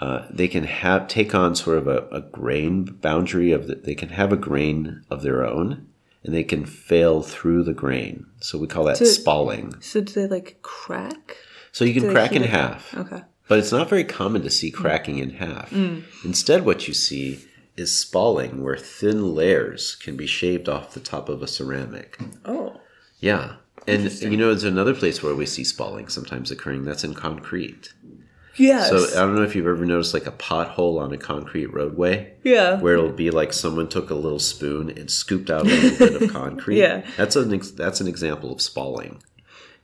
uh, 0.00 0.26
they 0.30 0.48
can 0.48 0.64
have 0.64 1.08
take 1.08 1.34
on 1.34 1.54
sort 1.54 1.76
of 1.78 1.86
a, 1.86 2.08
a 2.10 2.20
grain 2.22 2.84
boundary 2.84 3.52
of 3.52 3.66
the, 3.66 3.74
they 3.76 3.94
can 3.94 4.08
have 4.08 4.32
a 4.32 4.36
grain 4.36 5.02
of 5.10 5.22
their 5.22 5.44
own, 5.46 5.86
and 6.24 6.34
they 6.34 6.42
can 6.42 6.64
fail 6.64 7.22
through 7.22 7.62
the 7.64 7.74
grain. 7.74 8.24
So 8.40 8.58
we 8.58 8.66
call 8.66 8.84
that 8.84 8.96
To- 8.96 9.06
spalling. 9.06 9.74
So 9.80 10.00
do 10.00 10.12
they 10.14 10.26
like 10.26 10.58
crack? 10.62 11.36
So 11.72 11.84
you 11.84 11.94
can 11.94 12.04
do 12.04 12.12
crack 12.12 12.32
in 12.32 12.42
half, 12.42 12.94
Okay. 12.96 13.22
but 13.48 13.58
it's 13.58 13.72
not 13.72 13.88
very 13.88 14.04
common 14.04 14.42
to 14.42 14.50
see 14.50 14.70
cracking 14.70 15.18
in 15.18 15.30
half. 15.30 15.72
Instead, 16.24 16.64
what 16.64 16.88
you 16.88 16.94
see 16.94 17.44
is 17.76 17.96
spalling, 17.96 18.62
where 18.62 18.76
thin 18.76 19.34
layers 19.34 19.94
can 19.94 20.16
be 20.16 20.26
shaved 20.26 20.68
off 20.68 20.92
the 20.94 21.00
top 21.00 21.28
of 21.28 21.42
a 21.42 21.46
ceramic. 21.46 22.18
Oh. 22.44 22.80
Yeah. 23.20 23.56
And 23.86 24.10
you 24.20 24.36
know, 24.36 24.48
there's 24.48 24.64
another 24.64 24.94
place 24.94 25.22
where 25.22 25.34
we 25.34 25.46
see 25.46 25.64
spalling 25.64 26.08
sometimes 26.08 26.50
occurring. 26.50 26.84
That's 26.84 27.04
in 27.04 27.14
concrete. 27.14 27.92
Yes. 28.56 28.90
So 28.90 29.18
I 29.18 29.24
don't 29.24 29.36
know 29.36 29.42
if 29.42 29.54
you've 29.54 29.66
ever 29.66 29.86
noticed 29.86 30.12
like 30.12 30.26
a 30.26 30.32
pothole 30.32 31.00
on 31.00 31.12
a 31.12 31.16
concrete 31.16 31.66
roadway 31.72 32.34
yeah. 32.42 32.78
where 32.78 32.94
it'll 32.94 33.12
be 33.12 33.30
like 33.30 33.52
someone 33.52 33.88
took 33.88 34.10
a 34.10 34.14
little 34.14 34.38
spoon 34.38 34.90
and 34.90 35.10
scooped 35.10 35.48
out 35.50 35.62
a 35.62 35.64
little 35.64 35.98
bit 35.98 36.22
of 36.22 36.32
concrete. 36.32 36.78
Yeah. 36.78 37.06
That's 37.16 37.36
an 37.36 37.54
ex- 37.54 37.70
that's 37.70 38.00
an 38.00 38.08
example 38.08 38.52
of 38.52 38.60
spalling. 38.60 39.22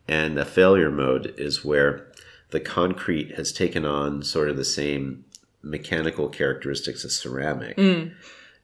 And 0.08 0.38
a 0.38 0.44
failure 0.44 0.90
mode 0.90 1.34
is 1.36 1.64
where 1.64 2.06
the 2.50 2.60
concrete 2.60 3.34
has 3.36 3.52
taken 3.52 3.84
on 3.84 4.22
sort 4.22 4.48
of 4.48 4.56
the 4.56 4.64
same 4.64 5.24
mechanical 5.62 6.28
characteristics 6.28 7.04
as 7.04 7.16
ceramic. 7.16 7.76
Mm. 7.76 8.14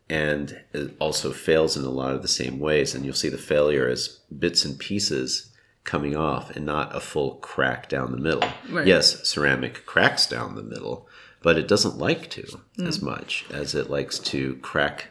And 0.09 0.61
it 0.72 0.94
also 0.98 1.33
fails 1.33 1.76
in 1.76 1.85
a 1.85 1.90
lot 1.90 2.14
of 2.14 2.22
the 2.22 2.28
same 2.28 2.59
ways. 2.59 2.94
And 2.94 3.05
you'll 3.05 3.14
see 3.14 3.28
the 3.28 3.38
failure 3.38 3.88
as 3.88 4.20
bits 4.38 4.64
and 4.64 4.78
pieces 4.78 5.52
coming 5.85 6.16
off 6.16 6.55
and 6.55 6.64
not 6.64 6.94
a 6.94 7.00
full 7.00 7.37
crack 7.37 7.88
down 7.88 8.12
the 8.12 8.18
middle. 8.18 8.48
Right. 8.70 8.87
Yes, 8.87 9.26
ceramic 9.28 9.85
cracks 9.85 10.26
down 10.26 10.55
the 10.55 10.62
middle, 10.62 11.09
but 11.42 11.59
it 11.59 11.66
doesn't 11.66 11.98
like 11.98 12.31
to 12.31 12.42
mm. 12.78 12.87
as 12.87 13.02
much 13.02 13.44
as 13.50 13.74
it 13.74 13.90
likes 13.90 14.18
to 14.20 14.57
crack 14.57 15.09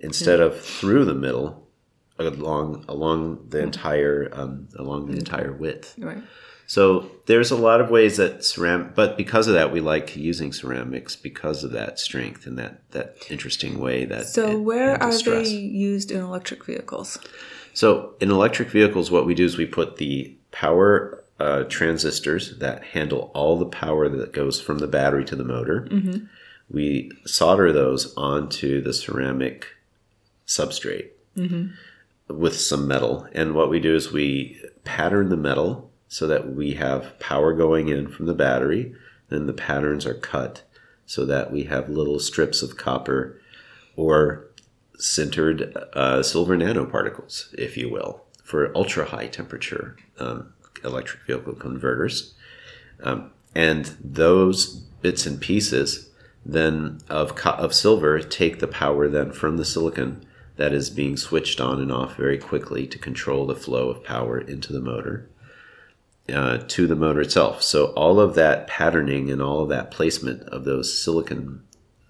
instead 0.00 0.40
of 0.40 0.60
through 0.60 1.04
the 1.04 1.14
middle 1.14 1.66
along 2.18 2.84
along 2.88 3.46
the 3.48 3.60
entire 3.60 4.28
um, 4.32 4.68
along 4.76 5.06
the 5.06 5.18
entire 5.18 5.52
width. 5.52 5.94
Right. 5.98 6.22
So 6.66 7.10
there's 7.26 7.50
a 7.50 7.56
lot 7.56 7.80
of 7.80 7.90
ways 7.90 8.16
that 8.16 8.44
ceramic, 8.44 8.94
but 8.94 9.16
because 9.18 9.46
of 9.46 9.54
that, 9.54 9.72
we 9.72 9.80
like 9.80 10.16
using 10.16 10.52
ceramics 10.52 11.16
because 11.16 11.64
of 11.64 11.72
that 11.72 11.98
strength 11.98 12.46
and 12.46 12.58
that 12.58 12.90
that 12.92 13.16
interesting 13.30 13.78
way 13.78 14.04
that. 14.06 14.26
So 14.26 14.52
it 14.52 14.60
where 14.60 15.02
are 15.02 15.12
stress. 15.12 15.48
they 15.48 15.54
used 15.54 16.10
in 16.10 16.20
electric 16.20 16.64
vehicles? 16.64 17.18
So 17.74 18.14
in 18.20 18.30
electric 18.30 18.70
vehicles, 18.70 19.10
what 19.10 19.26
we 19.26 19.34
do 19.34 19.44
is 19.44 19.56
we 19.56 19.66
put 19.66 19.96
the 19.96 20.34
power 20.50 21.24
uh, 21.40 21.64
transistors 21.64 22.58
that 22.58 22.84
handle 22.84 23.30
all 23.34 23.58
the 23.58 23.66
power 23.66 24.08
that 24.08 24.32
goes 24.32 24.60
from 24.60 24.78
the 24.78 24.86
battery 24.86 25.24
to 25.26 25.36
the 25.36 25.44
motor. 25.44 25.88
We 26.70 27.10
solder 27.26 27.72
those 27.72 28.14
onto 28.14 28.80
the 28.80 28.94
ceramic 28.94 29.66
substrate 30.46 31.10
with 32.38 32.58
some 32.58 32.86
metal. 32.86 33.26
And 33.32 33.54
what 33.54 33.70
we 33.70 33.80
do 33.80 33.94
is 33.94 34.12
we 34.12 34.60
pattern 34.84 35.28
the 35.28 35.36
metal 35.36 35.90
so 36.08 36.26
that 36.26 36.54
we 36.54 36.74
have 36.74 37.18
power 37.18 37.52
going 37.52 37.88
in 37.88 38.08
from 38.08 38.26
the 38.26 38.34
battery. 38.34 38.94
Then 39.28 39.46
the 39.46 39.52
patterns 39.52 40.04
are 40.06 40.14
cut 40.14 40.62
so 41.06 41.24
that 41.26 41.52
we 41.52 41.64
have 41.64 41.88
little 41.88 42.18
strips 42.18 42.62
of 42.62 42.76
copper 42.76 43.40
or 43.96 44.46
sintered 44.98 45.74
uh, 45.94 46.22
silver 46.22 46.56
nanoparticles, 46.56 47.52
if 47.54 47.76
you 47.76 47.90
will, 47.90 48.24
for 48.44 48.76
ultra 48.76 49.06
high 49.06 49.26
temperature 49.26 49.96
um, 50.18 50.52
electric 50.84 51.24
vehicle 51.26 51.54
converters. 51.54 52.34
Um, 53.02 53.30
and 53.54 53.96
those 54.02 54.66
bits 55.02 55.26
and 55.26 55.40
pieces 55.40 56.08
then 56.44 57.00
of, 57.08 57.36
co- 57.36 57.50
of 57.50 57.74
silver 57.74 58.20
take 58.20 58.58
the 58.58 58.66
power 58.66 59.08
then 59.08 59.32
from 59.32 59.56
the 59.56 59.64
silicon 59.64 60.24
that 60.56 60.72
is 60.72 60.90
being 60.90 61.16
switched 61.16 61.60
on 61.60 61.80
and 61.80 61.90
off 61.90 62.16
very 62.16 62.38
quickly 62.38 62.86
to 62.86 62.98
control 62.98 63.46
the 63.46 63.56
flow 63.56 63.88
of 63.88 64.04
power 64.04 64.38
into 64.38 64.72
the 64.72 64.80
motor 64.80 65.28
uh, 66.32 66.58
to 66.68 66.86
the 66.86 66.96
motor 66.96 67.20
itself. 67.20 67.62
So 67.62 67.86
all 67.86 68.20
of 68.20 68.34
that 68.34 68.66
patterning 68.66 69.30
and 69.30 69.42
all 69.42 69.62
of 69.62 69.68
that 69.70 69.90
placement 69.90 70.42
of 70.48 70.64
those 70.64 71.02
silicon 71.02 71.64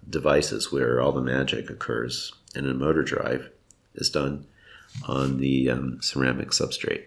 devices 0.08 0.70
where 0.70 1.00
all 1.00 1.12
the 1.12 1.22
magic 1.22 1.70
occurs 1.70 2.32
in 2.54 2.68
a 2.68 2.74
motor 2.74 3.02
drive 3.02 3.50
is 3.94 4.10
done 4.10 4.46
on 5.06 5.38
the 5.38 5.70
um, 5.70 6.02
ceramic 6.02 6.50
substrate. 6.50 7.04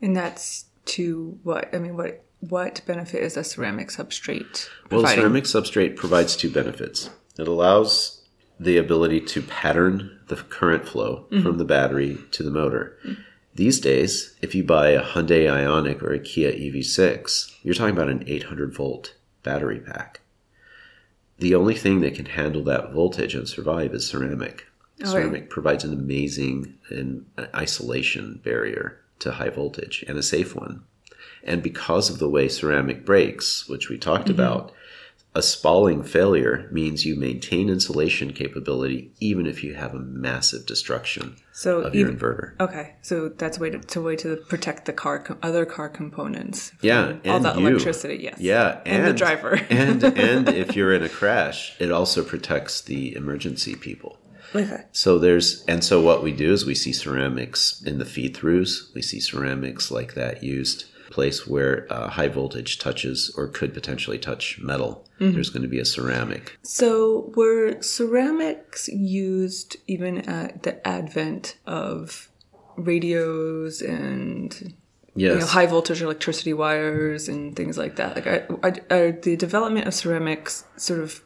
And 0.00 0.16
that's 0.16 0.64
to 0.84 1.38
what? 1.44 1.72
I 1.72 1.78
mean, 1.78 1.96
what 1.96 2.24
what 2.40 2.82
benefit 2.86 3.22
is 3.22 3.36
a 3.36 3.44
ceramic 3.44 3.88
substrate 3.88 4.68
Well, 4.90 5.02
the 5.02 5.08
ceramic 5.08 5.44
substrate 5.44 5.94
provides 5.94 6.34
two 6.34 6.50
benefits. 6.50 7.08
It 7.38 7.46
allows 7.46 8.21
the 8.58 8.76
ability 8.76 9.20
to 9.20 9.42
pattern 9.42 10.18
the 10.28 10.36
current 10.36 10.86
flow 10.86 11.26
mm-hmm. 11.30 11.42
from 11.42 11.58
the 11.58 11.64
battery 11.64 12.18
to 12.32 12.42
the 12.42 12.50
motor. 12.50 12.96
These 13.54 13.80
days, 13.80 14.34
if 14.40 14.54
you 14.54 14.64
buy 14.64 14.90
a 14.90 15.02
Hyundai 15.02 15.44
Ioniq 15.44 16.02
or 16.02 16.12
a 16.12 16.18
Kia 16.18 16.52
EV6, 16.52 17.56
you're 17.62 17.74
talking 17.74 17.94
about 17.94 18.08
an 18.08 18.24
800 18.26 18.74
volt 18.74 19.14
battery 19.42 19.80
pack. 19.80 20.20
The 21.38 21.54
only 21.54 21.74
thing 21.74 22.00
that 22.00 22.14
can 22.14 22.26
handle 22.26 22.62
that 22.64 22.92
voltage 22.92 23.34
and 23.34 23.48
survive 23.48 23.92
is 23.92 24.06
ceramic. 24.06 24.66
Oh, 25.02 25.06
ceramic 25.06 25.50
provides 25.50 25.84
an 25.84 25.92
amazing 25.92 26.78
an 26.88 27.26
uh, 27.36 27.46
isolation 27.54 28.40
barrier 28.44 29.00
to 29.18 29.32
high 29.32 29.50
voltage 29.50 30.04
and 30.08 30.16
a 30.16 30.22
safe 30.22 30.54
one. 30.54 30.84
And 31.44 31.62
because 31.62 32.08
of 32.08 32.18
the 32.18 32.28
way 32.28 32.48
ceramic 32.48 33.04
breaks, 33.04 33.68
which 33.68 33.88
we 33.88 33.98
talked 33.98 34.26
mm-hmm. 34.26 34.40
about, 34.40 34.72
a 35.34 35.42
spalling 35.42 36.02
failure 36.02 36.68
means 36.72 37.06
you 37.06 37.16
maintain 37.16 37.70
insulation 37.70 38.32
capability 38.32 39.12
even 39.18 39.46
if 39.46 39.64
you 39.64 39.74
have 39.74 39.94
a 39.94 39.98
massive 39.98 40.66
destruction 40.66 41.36
so 41.52 41.80
of 41.80 41.94
your 41.94 42.08
even, 42.08 42.18
inverter. 42.18 42.60
okay, 42.60 42.96
so 43.00 43.30
that's 43.30 43.56
a 43.56 43.60
way 43.60 43.70
to, 43.70 43.78
to 43.78 44.02
way 44.02 44.16
to 44.16 44.36
protect 44.48 44.84
the 44.84 44.92
car 44.92 45.20
com- 45.20 45.38
other 45.42 45.64
car 45.64 45.88
components. 45.88 46.72
Yeah, 46.82 47.18
all 47.24 47.36
and 47.36 47.44
that 47.44 47.58
you. 47.58 47.66
electricity. 47.66 48.18
Yes. 48.22 48.38
Yeah, 48.40 48.80
and, 48.84 49.06
the 49.06 49.12
driver. 49.14 49.54
and 49.70 50.02
and 50.18 50.48
if 50.48 50.76
you're 50.76 50.92
in 50.92 51.02
a 51.02 51.08
crash, 51.08 51.80
it 51.80 51.90
also 51.90 52.22
protects 52.22 52.80
the 52.82 53.14
emergency 53.16 53.74
people. 53.74 54.18
okay. 54.54 54.84
So 54.92 55.18
there's 55.18 55.64
and 55.64 55.82
so 55.82 56.00
what 56.00 56.22
we 56.22 56.32
do 56.32 56.52
is 56.52 56.66
we 56.66 56.74
see 56.74 56.92
ceramics 56.92 57.82
in 57.82 57.98
the 57.98 58.04
feed 58.04 58.36
throughs. 58.36 58.92
We 58.94 59.00
see 59.00 59.20
ceramics 59.20 59.90
like 59.90 60.14
that 60.14 60.42
used 60.42 60.84
place 61.12 61.46
where 61.46 61.86
uh, 61.90 62.08
high 62.08 62.28
voltage 62.28 62.78
touches 62.78 63.32
or 63.36 63.46
could 63.46 63.72
potentially 63.74 64.18
touch 64.18 64.58
metal. 64.60 65.06
There's 65.18 65.50
going 65.50 65.62
to 65.62 65.68
be 65.68 65.78
a 65.78 65.84
ceramic. 65.84 66.58
So 66.62 67.32
were 67.36 67.80
ceramics 67.80 68.88
used 68.88 69.76
even 69.86 70.18
at 70.28 70.64
the 70.64 70.84
advent 70.86 71.58
of 71.64 72.28
radios 72.76 73.80
and 73.80 74.74
Yes. 75.14 75.34
you 75.34 75.38
know, 75.40 75.46
high 75.46 75.66
voltage 75.66 76.00
electricity 76.00 76.54
wires 76.54 77.28
and 77.28 77.54
things 77.54 77.76
like 77.76 77.96
that? 77.96 78.16
Like, 78.16 78.26
are, 78.26 78.76
are, 78.90 79.12
the 79.12 79.36
development 79.36 79.86
of 79.86 79.92
ceramics 79.92 80.64
sort 80.76 81.00
of 81.00 81.20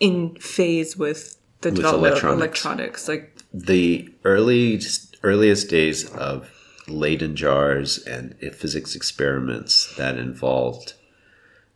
in 0.00 0.36
phase 0.36 0.96
with 0.96 1.36
the 1.60 1.70
development 1.70 2.12
electronics. 2.12 2.32
of 2.32 2.38
electronics? 2.38 3.08
Like, 3.08 3.42
the 3.52 4.08
early 4.24 4.80
earliest 5.22 5.68
days 5.68 6.08
of 6.12 6.48
Leyden 6.88 7.36
jars 7.36 7.98
and 7.98 8.36
physics 8.54 8.94
experiments 8.94 9.94
that 9.96 10.18
involved 10.18 10.94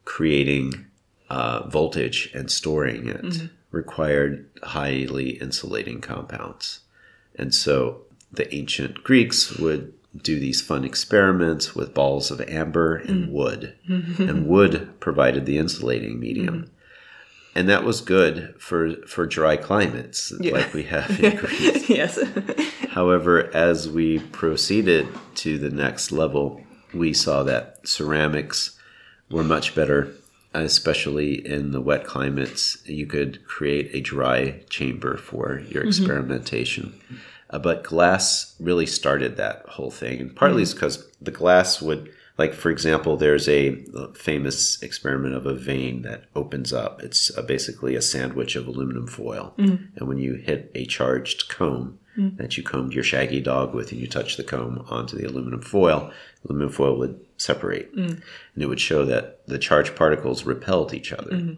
creating 0.04 0.86
uh, 1.28 1.68
voltage 1.68 2.30
and 2.34 2.50
storing 2.50 3.08
it 3.08 3.22
mm-hmm. 3.22 3.46
required 3.70 4.48
highly 4.62 5.30
insulating 5.30 6.00
compounds. 6.00 6.80
And 7.36 7.54
so 7.54 8.02
the 8.32 8.52
ancient 8.54 9.02
Greeks 9.04 9.56
would 9.56 9.92
do 10.16 10.40
these 10.40 10.60
fun 10.60 10.84
experiments 10.84 11.74
with 11.74 11.94
balls 11.94 12.30
of 12.30 12.40
amber 12.42 12.96
and 12.96 13.24
mm-hmm. 13.24 13.32
wood. 13.32 13.76
Mm-hmm. 13.88 14.28
and 14.28 14.46
wood 14.48 15.00
provided 15.00 15.46
the 15.46 15.58
insulating 15.58 16.18
medium. 16.18 16.70
And 17.54 17.68
that 17.68 17.84
was 17.84 18.00
good 18.00 18.54
for, 18.58 18.94
for 19.06 19.26
dry 19.26 19.56
climates 19.56 20.32
like 20.32 20.72
we 20.72 20.84
have 20.84 21.18
in 21.22 21.36
Greece. 21.38 21.88
yes. 21.88 22.18
However, 23.00 23.48
as 23.54 23.88
we 23.88 24.18
proceeded 24.18 25.08
to 25.36 25.56
the 25.56 25.70
next 25.70 26.12
level, 26.12 26.60
we 26.92 27.14
saw 27.14 27.42
that 27.44 27.88
ceramics 27.88 28.78
were 29.30 29.42
much 29.42 29.74
better, 29.74 30.12
especially 30.52 31.46
in 31.46 31.72
the 31.72 31.80
wet 31.80 32.04
climates. 32.04 32.76
You 32.84 33.06
could 33.06 33.46
create 33.46 33.88
a 33.94 34.02
dry 34.02 34.64
chamber 34.68 35.16
for 35.16 35.60
your 35.60 35.82
experimentation. 35.82 37.00
Uh, 37.48 37.58
but 37.58 37.84
glass 37.84 38.54
really 38.60 38.84
started 38.84 39.38
that 39.38 39.64
whole 39.66 39.90
thing, 39.90 40.20
and 40.20 40.36
partly 40.36 40.60
it's 40.60 40.74
because 40.74 41.08
the 41.22 41.30
glass 41.30 41.80
would, 41.80 42.12
like 42.38 42.54
for 42.54 42.70
example, 42.70 43.16
there's 43.16 43.48
a 43.48 43.84
famous 44.14 44.82
experiment 44.82 45.34
of 45.34 45.46
a 45.46 45.54
vein 45.54 46.02
that 46.02 46.24
opens 46.34 46.72
up. 46.72 47.02
It's 47.02 47.36
uh 47.36 47.42
basically 47.42 47.94
a 47.94 48.02
sandwich 48.02 48.56
of 48.56 48.66
aluminum 48.66 49.06
foil, 49.06 49.54
mm-hmm. 49.58 49.84
and 49.96 50.08
when 50.08 50.18
you 50.18 50.34
hit 50.34 50.70
a 50.74 50.86
charged 50.86 51.48
comb 51.48 51.98
mm-hmm. 52.16 52.36
that 52.36 52.56
you 52.56 52.62
combed 52.62 52.94
your 52.94 53.04
shaggy 53.04 53.40
dog 53.40 53.74
with, 53.74 53.92
and 53.92 54.00
you 54.00 54.06
touch 54.06 54.36
the 54.36 54.44
comb 54.44 54.84
onto 54.88 55.16
the 55.16 55.26
aluminum 55.26 55.62
foil, 55.62 56.10
aluminum 56.44 56.72
foil 56.72 56.98
would 56.98 57.20
separate, 57.36 57.94
mm-hmm. 57.94 58.20
and 58.54 58.62
it 58.62 58.66
would 58.66 58.80
show 58.80 59.04
that 59.04 59.46
the 59.46 59.58
charged 59.58 59.96
particles 59.96 60.44
repelled 60.44 60.94
each 60.94 61.12
other. 61.12 61.56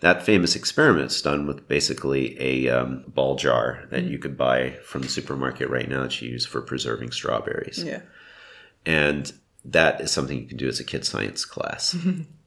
That 0.00 0.22
famous 0.22 0.54
experiment 0.54 1.12
is 1.12 1.22
done 1.22 1.46
with 1.46 1.66
basically 1.66 2.36
a 2.38 2.68
um, 2.68 3.04
ball 3.08 3.36
jar 3.36 3.84
that 3.90 4.04
you 4.04 4.18
could 4.18 4.36
buy 4.36 4.72
from 4.84 5.00
the 5.00 5.08
supermarket 5.08 5.70
right 5.70 5.88
now 5.88 6.02
that 6.02 6.20
you 6.20 6.28
use 6.28 6.44
for 6.44 6.60
preserving 6.60 7.12
strawberries. 7.12 7.82
Yeah. 7.82 8.02
And 8.84 9.32
that 9.64 10.00
is 10.00 10.10
something 10.10 10.38
you 10.38 10.46
can 10.46 10.56
do 10.58 10.68
as 10.68 10.80
a 10.80 10.84
kid 10.84 11.04
science 11.04 11.44
class. 11.44 11.96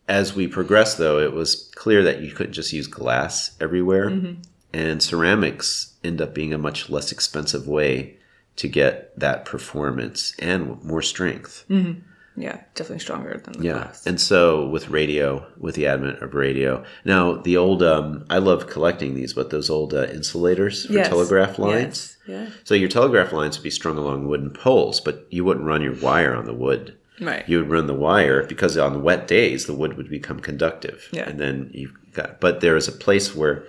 as 0.07 0.35
we 0.35 0.47
progressed, 0.47 0.97
though, 0.97 1.19
it 1.19 1.33
was 1.33 1.71
clear 1.75 2.03
that 2.03 2.21
you 2.21 2.31
couldn't 2.31 2.53
just 2.53 2.73
use 2.73 2.87
glass 2.87 3.55
everywhere. 3.59 4.35
And 4.73 5.01
ceramics 5.01 5.93
end 6.03 6.21
up 6.21 6.33
being 6.33 6.53
a 6.53 6.57
much 6.57 6.89
less 6.89 7.11
expensive 7.11 7.67
way 7.67 8.17
to 8.57 8.67
get 8.67 9.17
that 9.19 9.45
performance 9.45 10.33
and 10.39 10.81
more 10.83 11.01
strength. 11.01 11.63
Yeah, 12.39 12.61
definitely 12.75 12.99
stronger 12.99 13.41
than 13.43 13.57
the 13.57 13.63
Yeah. 13.65 13.73
glass. 13.73 14.05
And 14.05 14.21
so 14.21 14.67
with 14.67 14.89
radio, 14.89 15.43
with 15.57 15.73
the 15.73 15.87
advent 15.87 16.21
of 16.21 16.35
radio, 16.35 16.83
now 17.03 17.33
the 17.37 17.57
old, 17.57 17.81
um, 17.81 18.25
I 18.29 18.37
love 18.37 18.67
collecting 18.67 19.15
these, 19.15 19.33
but 19.33 19.49
those 19.49 19.71
old 19.71 19.93
uh, 19.95 20.03
insulators 20.03 20.85
for 20.85 20.93
Yes. 20.93 21.09
telegraph 21.09 21.57
lines. 21.57 22.17
Yes. 22.27 22.39
Yeah. 22.51 22.55
So 22.63 22.75
your 22.75 22.89
telegraph 22.89 23.31
lines 23.33 23.57
would 23.57 23.63
be 23.63 23.71
strung 23.71 23.97
along 23.97 24.27
wooden 24.27 24.51
poles, 24.51 24.99
but 24.99 25.25
you 25.31 25.43
wouldn't 25.45 25.65
run 25.65 25.81
your 25.81 25.95
wire 25.95 26.35
on 26.35 26.45
the 26.45 26.53
wood. 26.53 26.93
Right. 27.19 27.47
You 27.49 27.57
would 27.59 27.69
run 27.69 27.87
the 27.87 27.93
wire 27.93 28.45
because 28.45 28.77
on 28.77 29.01
wet 29.03 29.27
days 29.27 29.65
the 29.65 29.73
wood 29.73 29.97
would 29.97 30.09
become 30.09 30.39
conductive. 30.39 31.09
Yeah. 31.11 31.27
And 31.29 31.39
then 31.39 31.71
you 31.73 31.93
got, 32.13 32.39
but 32.39 32.61
there 32.61 32.75
is 32.75 32.87
a 32.87 32.91
place 32.91 33.33
where 33.35 33.63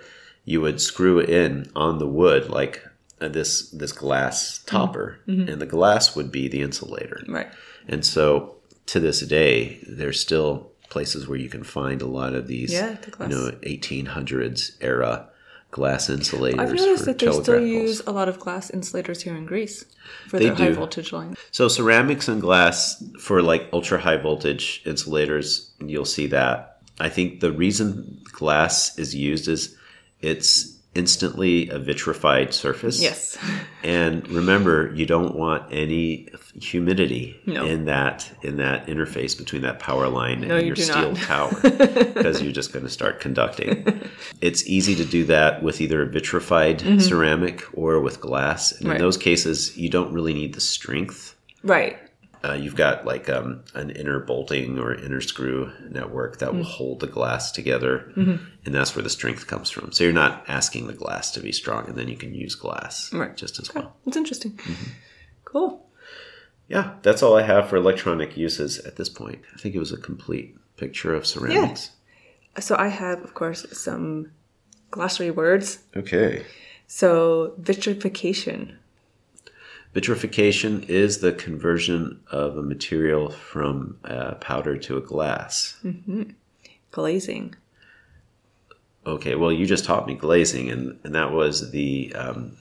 you 0.44 0.60
would 0.60 0.80
screw 0.80 1.18
it 1.18 1.28
in 1.30 1.70
on 1.74 1.98
the 1.98 2.06
wood 2.06 2.48
like 2.50 2.84
uh, 3.20 3.28
this 3.28 3.70
this 3.70 3.92
glass 3.92 4.58
topper, 4.66 5.18
Mm-hmm. 5.26 5.48
and 5.48 5.60
the 5.60 5.66
glass 5.66 6.14
would 6.16 6.30
be 6.30 6.48
the 6.48 6.62
insulator. 6.62 7.22
right. 7.28 7.48
And 7.88 8.04
so 8.04 8.56
to 8.86 9.00
this 9.00 9.20
day, 9.20 9.78
there's 9.88 10.20
still 10.20 10.70
places 10.90 11.26
where 11.28 11.38
you 11.38 11.48
can 11.50 11.64
find 11.64 12.00
a 12.00 12.06
lot 12.06 12.32
of 12.34 12.46
these, 12.46 12.72
Yeah, 12.72 12.96
the 13.02 13.24
you 13.24 13.28
know, 13.28 13.50
1800s 13.62 14.76
era 14.80 15.28
glass 15.70 16.08
insulators. 16.08 16.58
I've 16.58 16.74
noticed 16.74 17.04
that 17.04 17.18
they 17.18 17.30
still 17.30 17.42
poles. 17.42 17.68
use 17.68 18.00
a 18.06 18.12
lot 18.12 18.28
of 18.28 18.38
glass 18.38 18.70
insulators 18.70 19.22
here 19.22 19.36
in 19.36 19.44
Greece 19.44 19.84
for 20.28 20.38
They 20.38 20.46
their 20.46 20.54
high 20.54 20.72
voltage 20.72 21.12
lines. 21.12 21.36
So 21.50 21.68
ceramics 21.68 22.28
and 22.28 22.40
glass 22.40 23.02
for 23.20 23.42
like 23.42 23.68
ultra 23.72 23.98
high 23.98 24.16
voltage 24.16 24.82
insulators, 24.86 25.70
you'll 25.80 26.04
see 26.04 26.26
that. 26.28 26.78
I 27.00 27.08
think 27.08 27.40
the 27.40 27.52
reason 27.52 28.22
glass 28.32 28.98
is 28.98 29.14
used 29.14 29.46
is 29.48 29.76
it's 30.20 30.77
instantly 30.94 31.68
a 31.68 31.78
vitrified 31.78 32.52
surface. 32.54 33.00
Yes. 33.00 33.36
And 33.84 34.28
remember, 34.28 34.92
you 34.96 35.06
don't 35.06 35.36
want 35.36 35.72
any 35.72 36.28
humidity 36.60 37.40
No. 37.46 37.64
in 37.64 37.84
that 37.84 38.28
in 38.42 38.56
that 38.56 38.88
interface 38.88 39.38
between 39.38 39.62
that 39.62 39.78
power 39.78 40.08
line 40.08 40.40
No, 40.40 40.56
and 40.56 40.62
you 40.66 40.74
your 40.74 40.76
steel 40.76 41.12
not. 41.12 41.16
tower 41.22 41.60
because 41.62 42.42
you're 42.42 42.52
just 42.52 42.72
going 42.72 42.84
to 42.84 42.90
start 42.90 43.20
conducting. 43.20 44.02
it's 44.40 44.66
easy 44.66 44.96
to 44.96 45.04
do 45.04 45.24
that 45.26 45.62
with 45.62 45.80
either 45.80 46.02
a 46.02 46.06
vitrified 46.06 46.80
ceramic 47.00 47.62
or 47.72 48.00
with 48.00 48.20
glass. 48.20 48.72
And 48.72 48.80
Mm-hmm. 48.80 48.88
Right. 48.88 48.96
in 48.96 49.02
those 49.02 49.16
cases, 49.16 49.76
you 49.76 49.88
don't 49.88 50.12
really 50.12 50.34
need 50.34 50.54
the 50.54 50.60
strength. 50.60 51.36
Right. 51.62 51.96
Uh, 52.44 52.52
you've 52.52 52.76
got 52.76 53.04
like 53.04 53.28
um, 53.28 53.64
an 53.74 53.90
inner 53.90 54.20
bolting 54.20 54.78
or 54.78 54.94
inner 54.94 55.20
screw 55.20 55.72
network 55.90 56.38
that 56.38 56.52
will 56.54 56.60
Mm-hmm. 56.60 56.70
hold 56.70 57.00
the 57.00 57.06
glass 57.08 57.50
together, 57.52 58.12
and 58.16 58.74
that's 58.74 58.94
where 58.94 59.02
the 59.02 59.10
strength 59.10 59.46
comes 59.48 59.70
from. 59.70 59.90
So 59.92 60.04
you're 60.04 60.12
not 60.12 60.44
asking 60.48 60.86
the 60.86 60.92
glass 60.92 61.32
to 61.32 61.40
be 61.40 61.50
strong, 61.52 61.88
and 61.88 61.96
then 61.96 62.06
you 62.08 62.16
can 62.16 62.34
use 62.34 62.54
glass 62.54 63.12
Right. 63.12 63.36
just 63.36 63.58
as 63.58 63.74
well. 63.74 63.96
It's 64.06 64.16
interesting. 64.16 64.52
Mm-hmm. 64.52 64.90
Cool. 65.44 65.84
Yeah, 66.68 66.94
that's 67.02 67.22
all 67.22 67.34
I 67.36 67.42
have 67.42 67.68
for 67.68 67.76
electronic 67.76 68.36
uses 68.36 68.78
at 68.80 68.96
this 68.96 69.08
point. 69.08 69.40
I 69.54 69.58
think 69.58 69.74
it 69.74 69.78
was 69.78 69.92
a 69.92 69.96
complete 69.96 70.54
picture 70.76 71.14
of 71.14 71.26
ceramics. 71.26 71.90
So 72.60 72.76
I 72.78 72.88
have, 72.88 73.22
of 73.24 73.34
course, 73.34 73.66
some 73.72 74.30
glossary 74.90 75.30
words. 75.30 75.78
Okay. 75.96 76.44
So 76.86 77.54
vitrification. 77.58 78.78
Vitrification 79.94 80.82
is 80.84 81.18
the 81.18 81.32
conversion 81.32 82.20
of 82.30 82.56
a 82.56 82.62
material 82.62 83.30
from 83.30 83.98
a 84.04 84.34
powder 84.36 84.76
to 84.76 84.96
a 84.96 85.00
glass. 85.00 85.78
Glazing. 86.90 87.54
Okay, 89.06 89.34
well, 89.34 89.50
you 89.52 89.66
just 89.66 89.84
taught 89.84 90.06
me 90.06 90.14
glazing, 90.14 90.70
and, 90.70 90.98
and 91.04 91.14
that 91.14 91.32
was 91.32 91.70
the 91.70 92.12
um, 92.14 92.56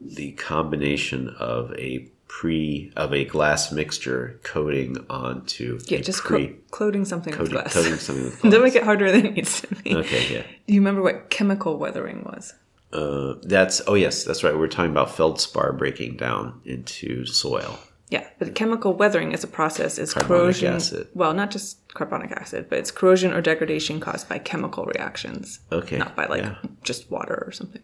the 0.00 0.32
combination 0.32 1.30
of 1.38 1.72
a 1.78 2.06
pre 2.28 2.92
of 2.96 3.14
a 3.14 3.24
glass 3.24 3.72
mixture 3.72 4.38
coating 4.42 4.98
onto 5.08 5.78
Yeah, 5.86 6.00
just 6.00 6.22
pre 6.22 6.48
co- 6.48 6.54
coating 6.70 7.04
something 7.06 7.36
with 7.38 7.50
glass. 7.50 7.72
coating 7.72 7.94
something 7.94 8.24
with 8.24 8.40
glass. 8.42 8.52
Don't 8.52 8.62
make 8.62 8.74
it 8.74 8.82
harder 8.82 9.10
than 9.10 9.24
it 9.26 9.34
needs 9.34 9.62
to 9.62 9.74
be. 9.76 9.94
Okay, 9.96 10.34
yeah. 10.34 10.42
Do 10.66 10.74
you 10.74 10.80
remember 10.80 11.00
what 11.02 11.30
chemical 11.30 11.78
weathering 11.78 12.24
was? 12.24 12.52
Uh, 12.92 13.34
that's 13.42 13.82
oh 13.86 13.94
yes, 13.94 14.24
that's 14.24 14.42
right. 14.44 14.56
We 14.56 14.64
are 14.64 14.68
talking 14.68 14.90
about 14.92 15.10
feldspar 15.14 15.72
breaking 15.72 16.16
down 16.16 16.60
into 16.64 17.26
soil. 17.26 17.78
Yeah, 18.08 18.26
but 18.38 18.54
chemical 18.54 18.94
weathering 18.94 19.34
as 19.34 19.42
a 19.42 19.48
process 19.48 19.98
is 19.98 20.14
Carbonic 20.14 20.28
corrosion. 20.42 20.74
acid. 20.74 21.08
Well, 21.12 21.34
not 21.34 21.50
just 21.50 21.88
carbonic 21.88 22.30
acid, 22.30 22.66
but 22.70 22.78
it's 22.78 22.92
corrosion 22.92 23.32
or 23.32 23.40
degradation 23.42 23.98
caused 23.98 24.28
by 24.28 24.38
chemical 24.38 24.84
reactions, 24.84 25.58
Okay, 25.72 25.98
not 25.98 26.14
by 26.14 26.26
like 26.26 26.44
yeah. 26.44 26.54
just 26.84 27.10
water 27.10 27.42
or 27.44 27.50
something. 27.50 27.82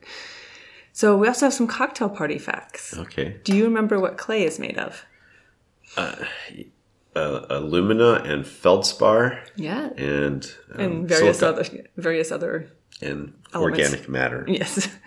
So 0.93 1.17
we 1.17 1.27
also 1.27 1.47
have 1.47 1.53
some 1.55 1.67
cocktail 1.67 2.09
party 2.09 2.39
facts. 2.39 2.97
Okay, 2.97 3.39
Do 3.43 3.57
you 3.57 3.65
remember 3.65 3.99
what 3.99 4.17
clay 4.17 4.45
is 4.45 4.61
made 4.61 4.79
of? 4.79 5.05
uh, 5.97 6.15
alumina 7.15 8.23
and 8.25 8.47
feldspar 8.47 9.43
Yeah, 9.57 9.91
and 9.99 10.51
um, 10.75 10.81
and 10.81 11.09
various 11.09 11.41
silica 11.41 11.61
other 11.63 11.85
various 11.97 12.31
other 12.33 12.71
and 13.01 13.35
elements. 13.55 13.81
organic 13.89 14.09
matter. 14.09 14.45
yes. 14.49 14.89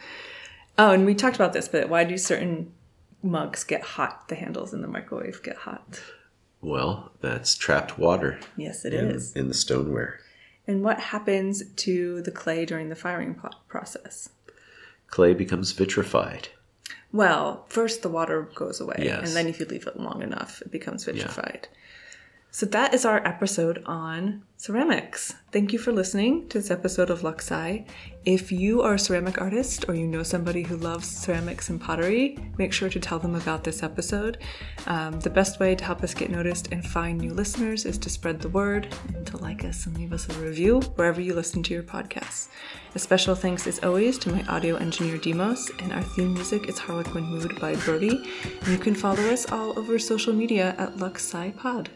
Oh, 0.78 0.92
and 0.92 1.06
we 1.06 1.16
talked 1.16 1.38
about 1.38 1.54
this, 1.54 1.70
but 1.70 1.88
why 1.88 2.04
do 2.04 2.18
certain 2.18 2.70
mugs 3.24 3.64
get 3.64 3.82
hot? 3.82 4.28
The 4.28 4.36
handles 4.36 4.74
in 4.74 4.82
the 4.82 4.90
microwave 4.90 5.42
get 5.42 5.56
hot. 5.56 6.02
Well, 6.60 7.14
that's 7.22 7.56
trapped 7.56 7.98
water 7.98 8.38
Yes, 8.58 8.84
it 8.84 8.94
in, 8.94 9.06
is. 9.12 9.32
in 9.38 9.48
the 9.48 9.54
stoneware. 9.54 10.20
And 10.68 10.84
what 10.84 11.00
happens 11.00 11.64
to 11.78 12.22
the 12.24 12.32
clay 12.32 12.66
during 12.66 12.90
the 12.90 12.96
firing 12.98 13.40
process? 13.70 14.28
Clay 15.08 15.34
becomes 15.34 15.72
vitrified. 15.72 16.50
Well, 17.14 17.66
first 17.70 18.02
the 18.02 18.10
water 18.10 18.50
goes 18.54 18.82
away, 18.82 18.98
Yes. 19.00 19.26
and 19.30 19.34
then 19.34 19.48
if 19.48 19.62
you 19.62 19.66
leave 19.68 19.88
it 19.88 19.98
long 19.98 20.22
enough, 20.22 20.62
it 20.62 20.72
becomes 20.72 21.06
vitrified. 21.06 21.70
So 22.56 22.66
that 22.68 22.94
is 22.94 23.04
our 23.04 23.18
episode 23.28 23.84
on 23.86 24.42
ceramics. 24.56 25.36
Thank 25.52 25.74
you 25.74 25.78
for 25.78 25.92
listening 25.92 26.48
to 26.48 26.60
this 26.60 26.72
episode 26.72 27.10
of 27.10 27.22
Luxe 27.22 27.52
Sci. 27.52 27.84
If 28.24 28.50
you 28.50 28.82
are 28.82 28.94
a 28.94 29.00
ceramic 29.00 29.42
artist 29.42 29.90
or 29.90 29.94
you 29.94 30.08
know 30.08 30.24
somebody 30.24 30.64
who 30.64 30.78
loves 30.78 31.06
ceramics 31.06 31.68
and 31.68 31.82
pottery, 31.82 32.38
make 32.58 32.72
sure 32.72 32.88
to 32.88 32.98
tell 32.98 33.20
them 33.20 33.36
about 33.36 33.66
this 33.66 33.84
episode. 33.84 34.38
Um, 34.88 35.20
the 35.20 35.30
best 35.30 35.60
way 35.60 35.76
to 35.76 35.84
help 35.84 36.02
us 36.02 36.14
get 36.14 36.30
noticed 36.30 36.72
and 36.72 36.88
find 36.88 37.20
new 37.20 37.34
listeners 37.34 37.84
is 37.84 37.98
to 37.98 38.10
spread 38.10 38.40
the 38.40 38.48
word 38.48 38.88
and 39.14 39.28
to 39.28 39.36
like 39.36 39.66
us 39.66 39.86
and 39.86 39.98
leave 39.98 40.14
us 40.14 40.30
a 40.30 40.40
review 40.40 40.80
wherever 40.96 41.20
you 41.20 41.34
listen 41.34 41.62
to 41.64 41.74
your 41.74 41.84
podcasts. 41.84 42.48
A 42.96 43.00
special 43.00 43.36
thanks, 43.36 43.68
as 43.68 43.84
always, 43.84 44.18
to 44.20 44.32
my 44.32 44.44
audio 44.44 44.78
engineer 44.78 45.18
Demos, 45.18 45.70
and 45.80 45.92
our 45.92 46.04
theme 46.04 46.34
music 46.34 46.70
is 46.70 46.80
Harlequin 46.80 47.26
Mood 47.26 47.60
by 47.60 47.76
Burdy. 47.76 48.32
And 48.62 48.68
you 48.70 48.78
can 48.78 48.96
follow 48.96 49.24
us 49.24 49.52
all 49.52 49.78
over 49.78 50.00
social 50.00 50.32
media 50.32 50.74
at 50.78 50.96
Luxe 50.96 51.26
Sci 51.26 51.52
Pod. 51.58 51.90